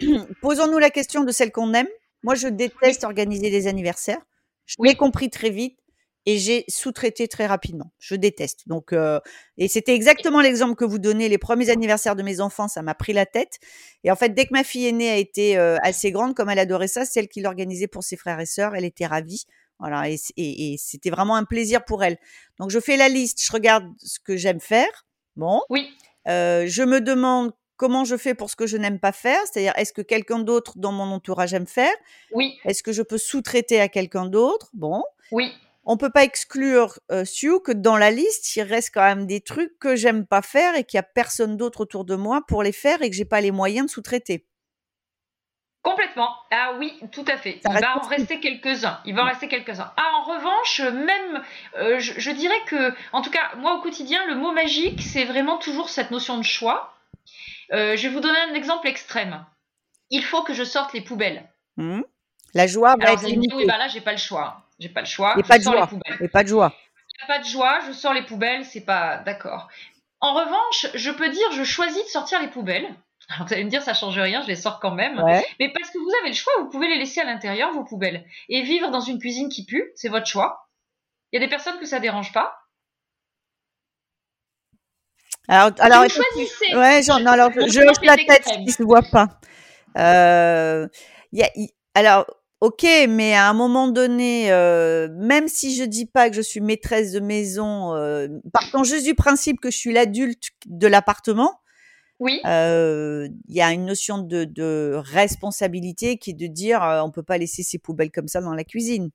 Posons-nous 0.42 0.78
la 0.78 0.90
question 0.90 1.24
de 1.24 1.32
celle 1.32 1.52
qu'on 1.52 1.72
aime. 1.74 1.88
Moi 2.22 2.34
je 2.34 2.48
déteste 2.48 3.04
organiser 3.04 3.50
des 3.50 3.66
anniversaires. 3.66 4.20
Je 4.66 4.74
Oui. 4.78 4.88
l'ai 4.88 4.96
compris 4.96 5.30
très 5.30 5.50
vite 5.50 5.78
et 6.26 6.38
j'ai 6.38 6.64
sous-traité 6.68 7.28
très 7.28 7.46
rapidement 7.46 7.92
je 7.98 8.14
déteste 8.16 8.66
donc 8.68 8.92
euh, 8.92 9.20
et 9.58 9.68
c'était 9.68 9.94
exactement 9.94 10.40
l'exemple 10.40 10.74
que 10.74 10.84
vous 10.84 10.98
donnez 10.98 11.28
les 11.28 11.38
premiers 11.38 11.70
anniversaires 11.70 12.16
de 12.16 12.22
mes 12.22 12.40
enfants 12.40 12.68
ça 12.68 12.82
m'a 12.82 12.94
pris 12.94 13.12
la 13.12 13.26
tête 13.26 13.58
et 14.04 14.10
en 14.10 14.16
fait, 14.16 14.28
dès 14.30 14.44
que 14.44 14.52
ma 14.52 14.62
fille 14.62 14.86
aînée 14.86 15.10
a 15.10 15.16
été 15.16 15.58
euh, 15.58 15.78
assez 15.82 16.12
grande, 16.12 16.34
comme 16.36 16.48
elle 16.48 16.60
adorait 16.60 16.86
ça, 16.86 17.04
c'est 17.04 17.18
elle 17.18 17.28
qui 17.28 17.40
l'organisait 17.40 17.88
pour 17.88 18.04
ses 18.04 18.16
frères 18.16 18.38
et 18.38 18.46
sœurs. 18.46 18.76
Elle 18.76 18.84
était 18.84 19.06
ravie. 19.06 19.46
Voilà, 19.80 20.08
et, 20.08 20.16
c- 20.16 20.32
et- 20.36 20.74
et 20.74 20.76
c'était 20.78 21.10
vraiment 21.10 21.34
un 21.34 21.42
plaisir 21.42 21.84
pour 21.84 22.04
elle. 22.04 22.16
Donc, 22.60 22.70
je 22.70 22.78
fais 22.78 22.96
la 22.96 23.08
liste, 23.08 23.42
je 23.42 23.50
regarde 23.50 23.84
ce 24.00 24.20
que 24.20 24.36
j'aime 24.36 24.60
faire. 24.60 25.06
Bon, 25.34 25.60
Oui, 25.70 25.88
Euh, 26.28 26.66
je 26.68 26.84
me 26.84 27.00
demande 27.00 27.52
comment 27.76 28.04
je 28.04 28.16
fais 28.16 28.34
pour 28.34 28.48
ce 28.48 28.54
que 28.54 28.66
je 28.68 28.76
n'aime 28.76 29.00
pas 29.00 29.10
faire. 29.12 29.40
C'est-à-dire, 29.50 29.72
est-ce 29.76 29.92
que 29.92 30.02
quelqu'un 30.02 30.38
d'autre 30.38 30.74
dans 30.76 30.92
mon 30.92 31.10
entourage 31.12 31.52
aime 31.52 31.66
faire? 31.66 31.94
Oui, 32.30 32.56
Est-ce 32.64 32.84
que 32.84 32.92
je 32.92 33.02
peux 33.02 33.18
sous-traiter 33.18 33.80
à 33.80 33.88
quelqu'un 33.88 34.26
d'autre? 34.26 34.70
Bon, 34.72 35.02
oui. 35.32 35.52
On 35.86 35.96
peut 35.96 36.10
pas 36.10 36.24
exclure 36.24 36.98
euh, 37.12 37.24
Sue 37.24 37.60
que 37.64 37.72
dans 37.72 37.96
la 37.96 38.10
liste, 38.10 38.56
il 38.56 38.62
reste 38.62 38.90
quand 38.92 39.02
même 39.02 39.26
des 39.26 39.40
trucs 39.40 39.78
que 39.78 39.94
j'aime 39.96 40.26
pas 40.26 40.42
faire 40.42 40.74
et 40.74 40.84
qu'il 40.84 40.98
y 40.98 41.00
a 41.00 41.04
personne 41.04 41.56
d'autre 41.56 41.80
autour 41.80 42.04
de 42.04 42.16
moi 42.16 42.42
pour 42.46 42.62
les 42.62 42.72
faire 42.72 43.00
et 43.02 43.08
que 43.08 43.16
j'ai 43.16 43.24
pas 43.24 43.40
les 43.40 43.52
moyens 43.52 43.86
de 43.86 43.90
sous-traiter. 43.90 44.46
Complètement. 45.82 46.34
Ah 46.50 46.74
oui, 46.78 46.98
tout 47.12 47.24
à 47.28 47.36
fait. 47.36 47.60
Ça 47.62 47.70
Il 47.72 47.80
va 47.80 47.98
en 47.98 48.08
rester 48.08 48.40
quelques-uns. 48.40 49.00
Il 49.04 49.14
va 49.14 49.22
en 49.22 49.26
rester 49.26 49.46
quelques-uns. 49.46 49.92
Ah, 49.96 50.10
en 50.16 50.24
revanche, 50.24 50.80
même, 50.80 51.44
euh, 51.76 52.00
je, 52.00 52.18
je 52.18 52.30
dirais 52.32 52.60
que, 52.66 52.92
en 53.12 53.22
tout 53.22 53.30
cas, 53.30 53.54
moi 53.56 53.74
au 53.74 53.80
quotidien, 53.80 54.26
le 54.26 54.34
mot 54.34 54.50
magique, 54.50 55.00
c'est 55.00 55.24
vraiment 55.24 55.58
toujours 55.58 55.88
cette 55.88 56.10
notion 56.10 56.38
de 56.38 56.42
choix. 56.42 56.92
Euh, 57.72 57.96
je 57.96 58.08
vais 58.08 58.14
vous 58.14 58.20
donner 58.20 58.38
un 58.50 58.54
exemple 58.54 58.88
extrême. 58.88 59.46
Il 60.10 60.24
faut 60.24 60.42
que 60.42 60.54
je 60.54 60.64
sorte 60.64 60.92
les 60.92 61.02
poubelles. 61.02 61.48
Hmm. 61.76 62.02
La 62.52 62.66
joie 62.66 62.96
va 62.96 63.10
Alors 63.10 63.22
être 63.22 63.28
limitée. 63.28 63.54
oui, 63.54 63.66
bah 63.66 63.78
là, 63.78 63.86
j'ai 63.86 64.00
pas 64.00 64.12
le 64.12 64.18
choix. 64.18 64.65
J'ai 64.78 64.88
pas 64.88 65.00
le 65.00 65.06
choix. 65.06 65.34
Et 65.38 65.42
je 65.42 65.48
pas 65.48 65.58
de 65.58 65.62
sors 65.62 65.72
joie. 65.72 65.82
les 65.82 65.88
poubelles. 65.88 66.18
Et 66.20 66.28
pas 66.28 66.42
de 66.42 66.48
joie. 66.48 66.74
Il 66.98 67.26
n'y 67.26 67.32
a 67.32 67.36
pas 67.36 67.42
de 67.42 67.48
joie, 67.48 67.80
je 67.86 67.92
sors 67.92 68.12
les 68.12 68.22
poubelles, 68.22 68.64
c'est 68.64 68.84
pas 68.84 69.18
d'accord. 69.18 69.68
En 70.20 70.34
revanche, 70.34 70.86
je 70.94 71.10
peux 71.10 71.28
dire, 71.30 71.52
je 71.52 71.64
choisis 71.64 72.02
de 72.02 72.08
sortir 72.08 72.40
les 72.40 72.48
poubelles. 72.48 72.88
Alors 73.28 73.46
vous 73.46 73.54
allez 73.54 73.64
me 73.64 73.70
dire, 73.70 73.82
ça 73.82 73.94
change 73.94 74.18
rien, 74.18 74.42
je 74.42 74.48
les 74.48 74.56
sors 74.56 74.78
quand 74.80 74.94
même. 74.94 75.18
Ouais. 75.22 75.44
Mais 75.58 75.72
parce 75.72 75.90
que 75.90 75.98
vous 75.98 76.10
avez 76.20 76.28
le 76.28 76.34
choix, 76.34 76.52
vous 76.60 76.68
pouvez 76.68 76.88
les 76.88 76.98
laisser 76.98 77.20
à 77.20 77.24
l'intérieur, 77.24 77.72
vos 77.72 77.84
poubelles. 77.84 78.24
Et 78.48 78.62
vivre 78.62 78.90
dans 78.90 79.00
une 79.00 79.18
cuisine 79.18 79.48
qui 79.48 79.64
pue, 79.64 79.92
c'est 79.94 80.08
votre 80.08 80.26
choix. 80.26 80.68
Il 81.32 81.40
y 81.40 81.42
a 81.42 81.46
des 81.46 81.50
personnes 81.50 81.78
que 81.78 81.86
ça 81.86 81.98
dérange 81.98 82.32
pas. 82.32 82.54
Alors, 85.48 85.70
alors 85.78 86.02
vous 86.02 86.08
choisissez. 86.08 86.74
ouais, 86.74 87.02
genre, 87.02 87.20
non, 87.20 87.32
alors, 87.32 87.50
je 87.52 87.80
hoche 87.88 88.02
la 88.02 88.16
tête, 88.16 88.44
qui 88.64 88.72
se 88.72 88.82
voit 88.82 89.02
pas. 89.02 89.28
Euh, 89.96 90.88
y 91.32 91.42
a, 91.42 91.48
alors, 91.94 92.26
ok, 92.60 92.84
mais 93.08 93.34
à 93.34 93.48
un 93.48 93.52
moment 93.52 93.88
donné, 93.88 94.50
euh, 94.52 95.08
même 95.12 95.48
si 95.48 95.74
je 95.74 95.84
dis 95.84 96.06
pas 96.06 96.30
que 96.30 96.36
je 96.36 96.40
suis 96.40 96.60
maîtresse 96.60 97.12
de 97.12 97.20
maison, 97.20 97.94
euh, 97.94 98.28
partant 98.52 98.84
juste 98.84 99.04
du 99.04 99.14
principe 99.14 99.60
que 99.60 99.70
je 99.70 99.76
suis 99.76 99.92
l'adulte 99.92 100.50
de 100.66 100.86
l'appartement, 100.86 101.60
Oui, 102.18 102.40
euh, 102.46 103.28
il 103.48 103.54
y 103.54 103.60
a 103.60 103.72
une 103.72 103.84
notion 103.84 104.18
de, 104.18 104.44
de 104.44 104.94
responsabilité 104.96 106.16
qui 106.18 106.30
est 106.30 106.34
de 106.34 106.46
dire, 106.46 106.82
euh, 106.82 107.02
on 107.02 107.10
peut 107.10 107.22
pas 107.22 107.38
laisser 107.38 107.62
ses 107.62 107.78
poubelles 107.78 108.10
comme 108.10 108.28
ça 108.28 108.40
dans 108.40 108.54
la 108.54 108.64
cuisine. 108.64 109.10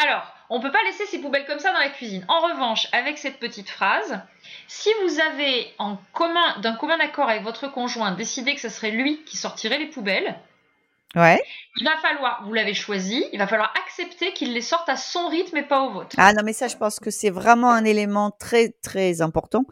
Alors, 0.00 0.22
on 0.48 0.60
peut 0.60 0.70
pas 0.70 0.82
laisser 0.86 1.06
ces 1.06 1.18
poubelles 1.18 1.44
comme 1.44 1.58
ça 1.58 1.72
dans 1.72 1.80
la 1.80 1.90
cuisine. 1.90 2.24
En 2.28 2.40
revanche, 2.40 2.86
avec 2.92 3.18
cette 3.18 3.40
petite 3.40 3.68
phrase, 3.68 4.20
si 4.68 4.88
vous 5.02 5.18
avez 5.18 5.66
en 5.78 5.98
commun, 6.12 6.60
d'un 6.60 6.74
commun 6.74 6.98
accord 7.00 7.28
avec 7.28 7.42
votre 7.42 7.66
conjoint 7.66 8.12
décidé 8.14 8.54
que 8.54 8.60
ce 8.60 8.68
serait 8.68 8.92
lui 8.92 9.24
qui 9.24 9.36
sortirait 9.36 9.78
les 9.78 9.88
poubelles, 9.88 10.38
Ouais. 11.16 11.42
il 11.80 11.84
va 11.84 11.96
falloir, 12.02 12.44
vous 12.44 12.52
l'avez 12.52 12.74
choisi, 12.74 13.24
il 13.32 13.38
va 13.38 13.46
falloir 13.46 13.72
accepter 13.82 14.32
qu'il 14.34 14.52
les 14.52 14.60
sorte 14.60 14.88
à 14.88 14.96
son 14.96 15.28
rythme 15.28 15.56
et 15.56 15.62
pas 15.62 15.82
au 15.82 15.90
vôtre. 15.90 16.14
Ah 16.18 16.32
non, 16.34 16.42
mais 16.44 16.52
ça, 16.52 16.68
je 16.68 16.76
pense 16.76 17.00
que 17.00 17.10
c'est 17.10 17.30
vraiment 17.30 17.70
un 17.70 17.84
élément 17.84 18.30
très, 18.30 18.74
très 18.82 19.22
important. 19.22 19.64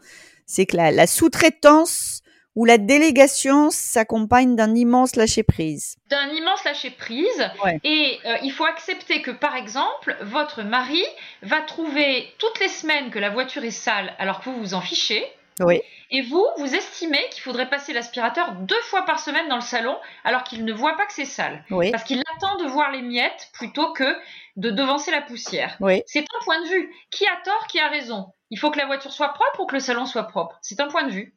C'est 0.45 0.65
que 0.65 0.77
la, 0.77 0.91
la 0.91 1.05
sous-traitance 1.05 2.21
où 2.57 2.65
la 2.65 2.79
délégation 2.79 3.69
s'accompagne 3.69 4.55
d'un 4.55 4.73
immense 4.73 5.15
lâcher-prise. 5.15 5.97
D'un 6.09 6.27
immense 6.29 6.63
lâcher-prise. 6.63 7.51
Ouais. 7.63 7.79
Et 7.83 8.17
euh, 8.25 8.35
il 8.41 8.51
faut 8.51 8.65
accepter 8.65 9.21
que, 9.21 9.29
par 9.29 9.55
exemple, 9.55 10.17
votre 10.21 10.63
mari 10.63 11.03
va 11.43 11.61
trouver 11.61 12.27
toutes 12.39 12.59
les 12.59 12.67
semaines 12.67 13.11
que 13.11 13.19
la 13.19 13.29
voiture 13.29 13.63
est 13.63 13.69
sale 13.69 14.11
alors 14.17 14.39
que 14.39 14.45
vous 14.45 14.57
vous 14.57 14.73
en 14.73 14.81
fichez. 14.81 15.23
Oui. 15.59 15.81
Et 16.11 16.21
vous, 16.21 16.45
vous 16.57 16.75
estimez 16.75 17.19
qu'il 17.31 17.41
faudrait 17.41 17.69
passer 17.69 17.91
l'aspirateur 17.93 18.53
deux 18.53 18.81
fois 18.83 19.03
par 19.05 19.19
semaine 19.19 19.49
dans 19.49 19.55
le 19.55 19.61
salon 19.61 19.97
alors 20.23 20.43
qu'il 20.43 20.63
ne 20.63 20.73
voit 20.73 20.95
pas 20.95 21.05
que 21.05 21.13
c'est 21.13 21.25
sale. 21.25 21.63
Oui. 21.71 21.91
Parce 21.91 22.03
qu'il 22.03 22.21
attend 22.35 22.55
de 22.57 22.65
voir 22.65 22.91
les 22.91 23.01
miettes 23.01 23.49
plutôt 23.53 23.91
que 23.93 24.15
de 24.55 24.69
devancer 24.69 25.11
la 25.11 25.21
poussière. 25.21 25.75
Oui. 25.79 26.03
C'est 26.05 26.21
un 26.21 26.43
point 26.43 26.61
de 26.61 26.67
vue. 26.69 26.93
Qui 27.09 27.25
a 27.27 27.35
tort, 27.43 27.67
qui 27.67 27.79
a 27.79 27.87
raison? 27.87 28.27
Il 28.49 28.59
faut 28.59 28.71
que 28.71 28.77
la 28.77 28.85
voiture 28.85 29.11
soit 29.11 29.33
propre 29.33 29.59
ou 29.61 29.65
que 29.65 29.73
le 29.75 29.81
salon 29.81 30.05
soit 30.05 30.23
propre? 30.23 30.57
C'est 30.61 30.79
un 30.79 30.87
point 30.87 31.03
de 31.03 31.11
vue. 31.11 31.33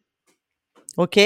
Ok. 0.97 1.19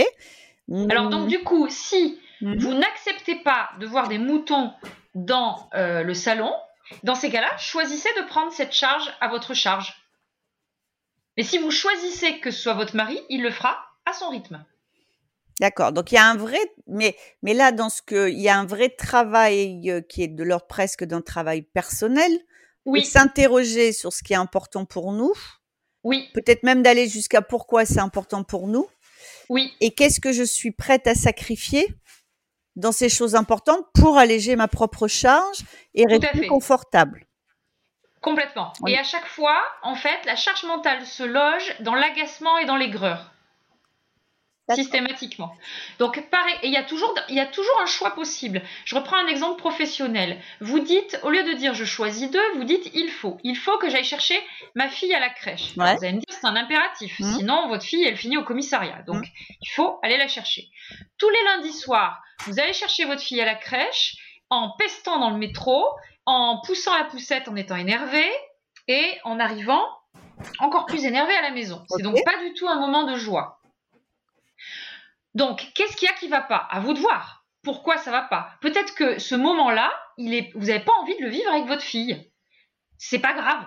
Alors 0.89 1.09
donc 1.11 1.29
du 1.29 1.43
coup, 1.43 1.69
si 1.69 2.19
Mhm. 2.41 2.59
vous 2.59 2.75
n'acceptez 2.75 3.37
pas 3.37 3.71
de 3.79 3.87
voir 3.87 4.09
des 4.09 4.19
moutons 4.19 4.73
dans 5.15 5.69
euh, 5.75 6.03
le 6.03 6.15
salon, 6.15 6.53
dans 7.03 7.15
ces 7.15 7.31
cas-là, 7.31 7.49
choisissez 7.59 8.09
de 8.19 8.23
prendre 8.27 8.53
cette 8.53 8.73
charge 8.73 9.11
à 9.21 9.29
votre 9.29 9.55
charge. 9.55 9.95
Mais 11.37 11.43
si 11.43 11.59
vous 11.59 11.71
choisissez 11.71 12.41
que 12.41 12.51
ce 12.51 12.61
soit 12.61 12.75
votre 12.75 12.97
mari, 12.97 13.21
il 13.29 13.43
le 13.43 13.51
fera 13.51 13.77
à 14.07 14.13
son 14.13 14.29
rythme. 14.29 14.65
D'accord. 15.61 15.93
Donc 15.93 16.11
il 16.13 16.17
y 16.17 16.19
a 16.19 16.27
un 16.27 16.37
vrai, 16.37 16.59
mais 16.87 17.17
mais 17.43 17.55
là 17.55 17.73
dans 17.73 17.89
ce 17.89 18.03
que 18.03 18.29
il 18.29 18.41
y 18.41 18.49
a 18.49 18.59
un 18.59 18.67
vrai 18.67 18.89
travail 18.89 19.91
euh, 19.91 20.01
qui 20.01 20.23
est 20.23 20.29
de 20.29 20.43
l'ordre 20.43 20.67
presque 20.67 21.05
d'un 21.05 21.21
travail 21.21 21.63
personnel, 21.63 22.33
Oui, 22.87 23.05
s'interroger 23.05 23.93
sur 23.93 24.13
ce 24.13 24.23
qui 24.23 24.33
est 24.33 24.37
important 24.37 24.85
pour 24.85 25.13
nous, 25.13 25.33
oui, 26.03 26.29
peut-être 26.35 26.65
même 26.65 26.83
d'aller 26.83 27.09
jusqu'à 27.09 27.41
pourquoi 27.41 27.85
c'est 27.85 28.01
important 28.01 28.43
pour 28.43 28.67
nous 28.67 28.89
oui, 29.49 29.73
et 29.81 29.93
qu'est-ce 29.93 30.21
que 30.21 30.33
je 30.33 30.43
suis 30.43 30.73
prête 30.73 31.07
à 31.07 31.15
sacrifier 31.15 31.87
dans 32.77 32.93
ces 32.93 33.09
choses 33.09 33.35
importantes 33.35 33.87
pour 33.95 34.19
alléger 34.19 34.57
ma 34.57 34.69
propre 34.69 35.07
charge 35.07 35.59
et 35.95 36.05
fait. 36.09 36.47
confortable. 36.47 37.24
Complètement. 38.25 38.73
Oui. 38.81 38.93
Et 38.93 38.99
à 38.99 39.05
chaque 39.05 39.27
fois, 39.27 39.63
en 39.83 39.95
fait, 39.95 40.25
la 40.25 40.35
charge 40.35 40.65
mentale 40.65 41.05
se 41.07 41.23
loge 41.23 41.77
dans 41.81 41.95
l'agacement 41.95 42.57
et 42.59 42.65
dans 42.65 42.77
l'aigreur. 42.77 43.31
Systématiquement. 44.75 45.55
Donc 45.99 46.31
pareil, 46.31 46.55
il 46.63 46.73
y 46.73 46.79
a 46.79 46.83
toujours 46.83 47.15
il 47.29 47.35
y 47.35 47.41
a 47.41 47.45
toujours 47.45 47.79
un 47.83 47.87
choix 47.87 48.15
possible. 48.15 48.63
Je 48.87 48.95
reprends 48.95 49.19
un 49.19 49.27
exemple 49.27 49.59
professionnel. 49.59 50.41
Vous 50.63 50.81
dites 50.81 51.21
au 51.23 51.29
lieu 51.29 51.43
de 51.43 51.53
dire 51.53 51.75
je 51.75 51.85
choisis 51.85 52.31
deux, 52.31 52.53
vous 52.55 52.65
dites 52.65 52.91
il 52.95 53.11
faut. 53.11 53.37
Il 53.45 53.57
faut 53.59 53.77
que 53.77 53.91
j'aille 53.91 54.05
chercher 54.05 54.41
ma 54.75 54.89
fille 54.89 55.13
à 55.13 55.21
la 55.21 55.29
crèche. 55.29 55.77
Ouais. 55.77 55.95
Vous 55.95 56.05
allez 56.05 56.15
me 56.15 56.21
dire 56.21 56.39
c'est 56.41 56.47
un 56.47 56.57
impératif. 56.57 57.21
Mhm. 57.21 57.35
Sinon 57.37 57.69
votre 57.69 57.85
fille 57.85 58.05
elle 58.05 58.17
finit 58.17 58.39
au 58.39 58.43
commissariat. 58.43 59.03
Donc 59.07 59.27
il 59.61 59.69
faut 59.69 59.99
aller 60.03 60.17
la 60.17 60.29
chercher. 60.29 60.71
Tous 61.19 61.29
les 61.29 61.45
lundis 61.45 61.75
soirs, 61.75 62.23
vous 62.47 62.59
allez 62.59 62.73
chercher 62.73 63.05
votre 63.05 63.21
fille 63.21 63.43
à 63.43 63.45
la 63.45 63.57
crèche 63.57 64.17
en 64.51 64.71
pestant 64.77 65.19
dans 65.19 65.31
le 65.31 65.39
métro, 65.39 65.85
en 66.27 66.61
poussant 66.65 66.97
la 66.97 67.05
poussette 67.05 67.49
en 67.49 67.57
étant 67.57 67.77
énervé 67.77 68.25
et 68.89 69.19
en 69.25 69.41
arrivant 69.41 69.85
encore 70.59 70.87
plus 70.87 71.05
énervé 71.05 71.35
à 71.35 71.43
la 71.43 71.51
maison. 71.51 71.85
C'est 71.89 72.03
donc 72.03 72.17
pas 72.25 72.39
du 72.43 72.55
tout 72.55 72.69
un 72.69 72.79
moment 72.79 73.05
de 73.05 73.17
joie. 73.17 73.61
Donc, 75.35 75.73
qu'est-ce 75.75 75.97
qu'il 75.97 76.09
y 76.09 76.11
a 76.11 76.15
qui 76.15 76.29
va 76.29 76.41
pas? 76.43 76.69
À 76.71 76.81
vous 76.81 76.93
de 76.93 77.01
voir. 77.01 77.45
Pourquoi 77.63 77.97
ça 77.97 78.11
va 78.11 78.23
pas 78.23 78.51
Peut-être 78.61 78.95
que 78.95 79.19
ce 79.19 79.35
moment-là, 79.35 79.91
il 80.17 80.35
est, 80.35 80.53
vous 80.55 80.67
n'avez 80.67 80.85
pas 80.85 80.93
envie 81.01 81.17
de 81.17 81.23
le 81.23 81.31
vivre 81.31 81.51
avec 81.51 81.67
votre 81.67 81.83
fille. 81.83 82.31
C'est 82.99 83.19
pas 83.19 83.33
grave 83.33 83.65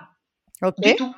du 0.78 0.96
tout. 0.96 1.14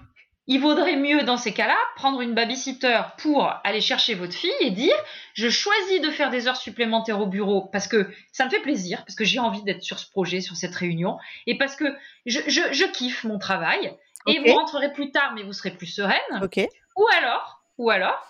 Il 0.52 0.60
vaudrait 0.60 0.96
mieux 0.96 1.22
dans 1.22 1.36
ces 1.36 1.52
cas-là 1.52 1.76
prendre 1.94 2.20
une 2.22 2.34
babysitter 2.34 3.00
pour 3.18 3.48
aller 3.62 3.80
chercher 3.80 4.14
votre 4.14 4.34
fille 4.34 4.50
et 4.60 4.70
dire 4.72 4.94
je 5.34 5.48
choisis 5.48 6.00
de 6.00 6.10
faire 6.10 6.28
des 6.30 6.48
heures 6.48 6.56
supplémentaires 6.56 7.20
au 7.20 7.26
bureau 7.26 7.68
parce 7.72 7.86
que 7.86 8.10
ça 8.32 8.46
me 8.46 8.50
fait 8.50 8.58
plaisir, 8.60 8.98
parce 9.06 9.14
que 9.14 9.24
j'ai 9.24 9.38
envie 9.38 9.62
d'être 9.62 9.82
sur 9.82 9.98
ce 10.00 10.10
projet, 10.10 10.40
sur 10.40 10.56
cette 10.56 10.74
réunion, 10.74 11.18
et 11.46 11.56
parce 11.56 11.76
que 11.76 11.84
je, 12.26 12.40
je- 12.48 12.72
je 12.72 12.84
kiffe 12.92 13.22
mon 13.24 13.38
travail. 13.38 13.96
Et 14.26 14.38
vous 14.40 14.44
rentrerez 14.58 14.92
plus 14.92 15.12
tard, 15.12 15.32
mais 15.34 15.44
vous 15.44 15.52
serez 15.52 15.70
plus 15.70 15.86
sereine. 15.86 16.18
Ou 16.96 17.06
alors, 17.16 17.62
ou 17.78 17.88
alors, 17.90 18.20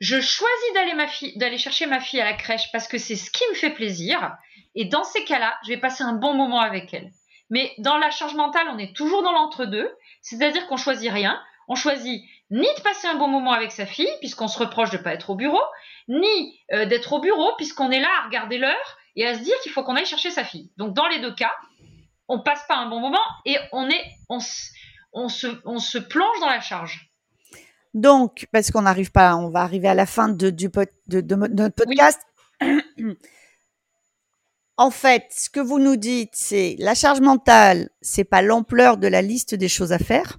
je 0.00 0.20
choisis 0.20 0.72
d'aller 0.74 0.94
ma 0.94 1.06
fille, 1.06 1.36
d'aller 1.38 1.56
chercher 1.58 1.86
ma 1.86 2.00
fille 2.00 2.20
à 2.20 2.24
la 2.24 2.34
crèche 2.34 2.70
parce 2.72 2.88
que 2.88 2.98
c'est 2.98 3.16
ce 3.16 3.30
qui 3.30 3.44
me 3.50 3.54
fait 3.54 3.70
plaisir. 3.70 4.36
Et 4.74 4.84
dans 4.86 5.04
ces 5.04 5.24
cas-là, 5.24 5.56
je 5.64 5.68
vais 5.68 5.78
passer 5.78 6.02
un 6.02 6.12
bon 6.14 6.34
moment 6.34 6.60
avec 6.60 6.92
elle. 6.92 7.10
Mais 7.50 7.72
dans 7.78 7.96
la 7.98 8.10
charge 8.10 8.34
mentale, 8.34 8.66
on 8.70 8.78
est 8.78 8.94
toujours 8.94 9.22
dans 9.22 9.32
l'entre-deux. 9.32 9.90
C'est-à-dire 10.22 10.66
qu'on 10.66 10.76
choisit 10.76 11.10
rien. 11.10 11.40
On 11.68 11.74
choisit 11.74 12.22
ni 12.50 12.66
de 12.76 12.82
passer 12.82 13.06
un 13.08 13.16
bon 13.16 13.28
moment 13.28 13.52
avec 13.52 13.72
sa 13.72 13.84
fille, 13.86 14.08
puisqu'on 14.20 14.48
se 14.48 14.58
reproche 14.58 14.90
de 14.90 14.96
pas 14.98 15.12
être 15.14 15.30
au 15.30 15.34
bureau, 15.34 15.60
ni 16.08 16.58
euh, 16.72 16.86
d'être 16.86 17.12
au 17.12 17.20
bureau, 17.20 17.52
puisqu'on 17.56 17.90
est 17.90 18.00
là 18.00 18.08
à 18.22 18.26
regarder 18.26 18.56
l'heure 18.58 18.98
et 19.16 19.26
à 19.26 19.34
se 19.34 19.40
dire 19.42 19.54
qu'il 19.62 19.72
faut 19.72 19.82
qu'on 19.82 19.96
aille 19.96 20.06
chercher 20.06 20.30
sa 20.30 20.44
fille. 20.44 20.70
Donc 20.78 20.94
dans 20.94 21.06
les 21.08 21.20
deux 21.20 21.34
cas, 21.34 21.52
on 22.28 22.40
passe 22.40 22.64
pas 22.68 22.76
un 22.76 22.88
bon 22.88 23.00
moment 23.00 23.18
et 23.44 23.56
on 23.72 23.88
est, 23.88 24.04
on, 24.30 24.40
se, 24.40 24.66
on 25.64 25.78
se 25.78 25.98
plonge 25.98 26.40
dans 26.40 26.48
la 26.48 26.60
charge. 26.60 27.10
Donc, 27.94 28.46
parce 28.52 28.70
qu'on 28.70 28.82
n'arrive 28.82 29.10
pas, 29.10 29.34
on 29.36 29.48
va 29.50 29.60
arriver 29.60 29.88
à 29.88 29.94
la 29.94 30.06
fin 30.06 30.28
de, 30.28 30.50
du 30.50 30.70
pod- 30.70 30.88
de, 31.06 31.20
de 31.22 31.34
mo- 31.34 31.48
de 31.48 31.54
notre 31.54 31.74
podcast. 31.74 32.20
en 34.78 34.90
fait, 34.90 35.26
ce 35.36 35.50
que 35.50 35.60
vous 35.60 35.78
nous 35.78 35.96
dites, 35.96 36.30
c'est 36.34 36.76
la 36.78 36.94
charge 36.94 37.20
mentale, 37.20 37.90
c'est 38.00 38.24
pas 38.24 38.40
l'ampleur 38.42 38.96
de 38.96 39.08
la 39.08 39.20
liste 39.20 39.54
des 39.54 39.68
choses 39.68 39.92
à 39.92 39.98
faire, 39.98 40.38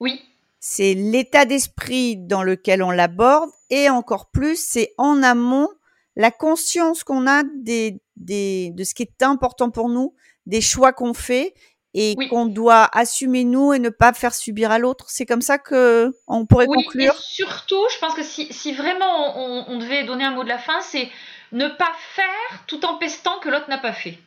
Oui, 0.00 0.20
c'est 0.58 0.94
l'état 0.94 1.44
d'esprit 1.44 2.16
dans 2.16 2.42
lequel 2.42 2.82
on 2.82 2.90
l'aborde 2.90 3.50
et 3.70 3.88
encore 3.88 4.30
plus, 4.30 4.56
c'est 4.58 4.94
en 4.98 5.22
amont 5.22 5.68
la 6.16 6.30
conscience 6.30 7.04
qu'on 7.04 7.26
a 7.28 7.42
des, 7.62 8.00
des, 8.16 8.70
de 8.74 8.82
ce 8.82 8.94
qui 8.94 9.02
est 9.02 9.22
important 9.22 9.70
pour 9.70 9.88
nous, 9.90 10.14
des 10.46 10.62
choix 10.62 10.92
qu'on 10.92 11.12
fait 11.14 11.54
et 11.92 12.14
Oui. 12.18 12.28
qu'on 12.28 12.46
doit 12.46 12.88
assumer 12.96 13.44
nous 13.44 13.72
et 13.74 13.78
ne 13.78 13.90
pas 13.90 14.12
faire 14.14 14.34
subir 14.34 14.70
à 14.70 14.78
l'autre. 14.78 15.06
C'est 15.08 15.26
comme 15.26 15.42
ça 15.42 15.58
que 15.58 16.12
on 16.26 16.46
pourrait 16.46 16.66
oui. 16.68 16.82
conclure? 16.84 17.12
Et 17.12 17.16
surtout, 17.22 17.84
je 17.92 17.98
pense 17.98 18.14
que 18.14 18.22
si, 18.22 18.52
si 18.52 18.72
vraiment 18.72 19.38
on, 19.38 19.64
on 19.68 19.78
devait 19.78 20.04
donner 20.04 20.24
un 20.24 20.32
mot 20.32 20.42
de 20.44 20.48
la 20.48 20.58
fin, 20.58 20.80
c'est 20.80 21.08
ne 21.56 21.68
pas 21.68 21.92
faire 22.14 22.64
tout 22.66 22.84
en 22.86 22.96
pestant 22.98 23.38
que 23.40 23.48
l'autre 23.48 23.68
n'a 23.68 23.78
pas 23.78 23.92
fait. 23.92 24.18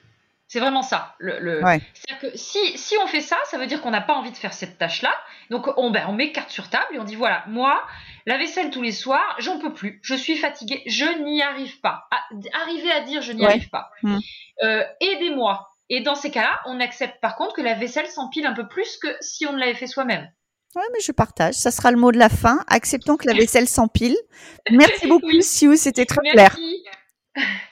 C'est 0.48 0.60
vraiment 0.60 0.82
ça. 0.82 1.14
Le, 1.20 1.38
le- 1.40 1.64
Ouais. 1.64 1.80
C'est-à-dire 1.94 2.32
que 2.32 2.36
si, 2.38 2.58
si 2.76 2.96
on 2.98 3.06
fait 3.06 3.22
ça, 3.22 3.38
ça 3.46 3.60
veut 3.60 3.68
dire 3.68 3.82
qu'on 3.82 3.92
n'a 3.92 4.02
pas 4.02 4.16
envie 4.16 4.32
de 4.32 4.38
faire 4.38 4.52
cette 4.54 4.80
tâche-là. 4.80 5.14
Donc 5.52 5.68
on, 5.78 5.92
ben, 5.92 6.06
on 6.10 6.14
met 6.14 6.32
carte 6.32 6.50
sur 6.50 6.70
table 6.72 6.88
et 6.94 7.00
on 7.00 7.04
dit 7.04 7.16
voilà, 7.16 7.44
moi, 7.48 7.84
la 8.26 8.38
vaisselle 8.40 8.72
tous 8.72 8.82
les 8.82 8.92
soirs, 8.92 9.36
j'en 9.38 9.60
peux 9.60 9.74
plus. 9.74 10.00
Je 10.02 10.16
suis 10.16 10.36
fatiguée, 10.38 10.82
je 10.88 11.06
n'y 11.24 11.44
arrive 11.44 11.80
pas. 11.82 12.08
À- 12.10 12.62
arriver 12.64 12.92
à 12.92 13.02
dire 13.02 13.22
je 13.22 13.32
n'y 13.32 13.42
Ouais. 13.42 13.48
arrive 13.52 13.70
pas. 13.70 13.92
Mm. 14.02 14.18
Euh, 14.64 14.84
Aidez-moi. 15.02 15.68
Et 15.92 16.02
dans 16.02 16.16
ces 16.16 16.32
cas-là, 16.32 16.60
on 16.66 16.80
accepte 16.80 17.20
par 17.22 17.36
contre 17.36 17.54
que 17.54 17.62
la 17.62 17.76
vaisselle 17.76 18.08
s'empile 18.08 18.46
un 18.48 18.54
peu 18.54 18.68
plus 18.68 18.98
que 18.98 19.08
si 19.22 19.46
on 19.46 19.54
ne 19.54 19.60
l'avait 19.60 19.74
fait 19.76 19.88
soi-même. 19.88 20.28
Ouais, 20.76 20.84
mais 20.94 21.00
je 21.00 21.12
partage. 21.12 21.56
Ça 21.56 21.72
sera 21.72 21.90
le 21.92 21.98
mot 21.98 22.12
de 22.12 22.20
la 22.20 22.30
fin. 22.30 22.64
Acceptons 22.68 23.18
que 23.18 23.28
la 23.28 23.34
vaisselle 23.40 23.68
s'empile. 23.68 24.16
Merci 24.72 25.08
beaucoup, 25.08 25.26
Oui. 25.28 25.42
Siou. 25.44 25.76
C'était 25.76 26.06
très 26.06 26.22
clair. 26.32 26.56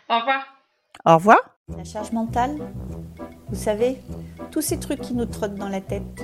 Au 0.10 0.20
revoir. 0.20 0.46
Au 1.06 1.16
revoir. 1.16 1.38
La 1.78 1.84
charge 1.84 2.12
mentale, 2.12 2.56
vous 3.50 3.56
savez, 3.56 3.98
tous 4.52 4.62
ces 4.62 4.80
trucs 4.80 5.02
qui 5.02 5.14
nous 5.14 5.26
trottent 5.26 5.56
dans 5.56 5.68
la 5.68 5.82
tête, 5.82 6.22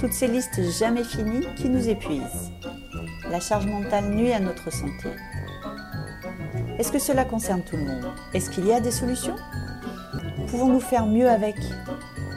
toutes 0.00 0.12
ces 0.12 0.26
listes 0.26 0.60
jamais 0.78 1.04
finies 1.04 1.46
qui 1.56 1.68
nous 1.68 1.88
épuisent. 1.88 2.52
La 3.30 3.40
charge 3.40 3.66
mentale 3.66 4.10
nuit 4.10 4.32
à 4.32 4.40
notre 4.40 4.70
santé. 4.70 5.08
Est-ce 6.78 6.92
que 6.92 6.98
cela 6.98 7.24
concerne 7.24 7.62
tout 7.62 7.76
le 7.76 7.84
monde? 7.84 8.12
Est-ce 8.34 8.50
qu'il 8.50 8.66
y 8.66 8.72
a 8.72 8.80
des 8.80 8.90
solutions? 8.90 9.36
Pouvons-nous 10.48 10.80
faire 10.80 11.06
mieux 11.06 11.28
avec? 11.28 11.56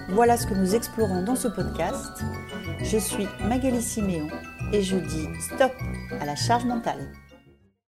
Voilà 0.10 0.38
ce 0.38 0.48
que 0.48 0.54
nous 0.54 0.76
explorons 0.76 1.24
dans 1.24 1.36
ce 1.36 1.50
podcast. 1.50 2.24
Je 2.80 2.98
suis 2.98 3.28
Magali 3.42 3.82
Siméon 3.82 4.28
et 4.72 4.82
je 4.82 4.96
dis 4.96 5.28
stop 5.42 5.74
à 6.22 6.26
la 6.26 6.36
charge 6.36 6.64
mentale. 6.64 7.12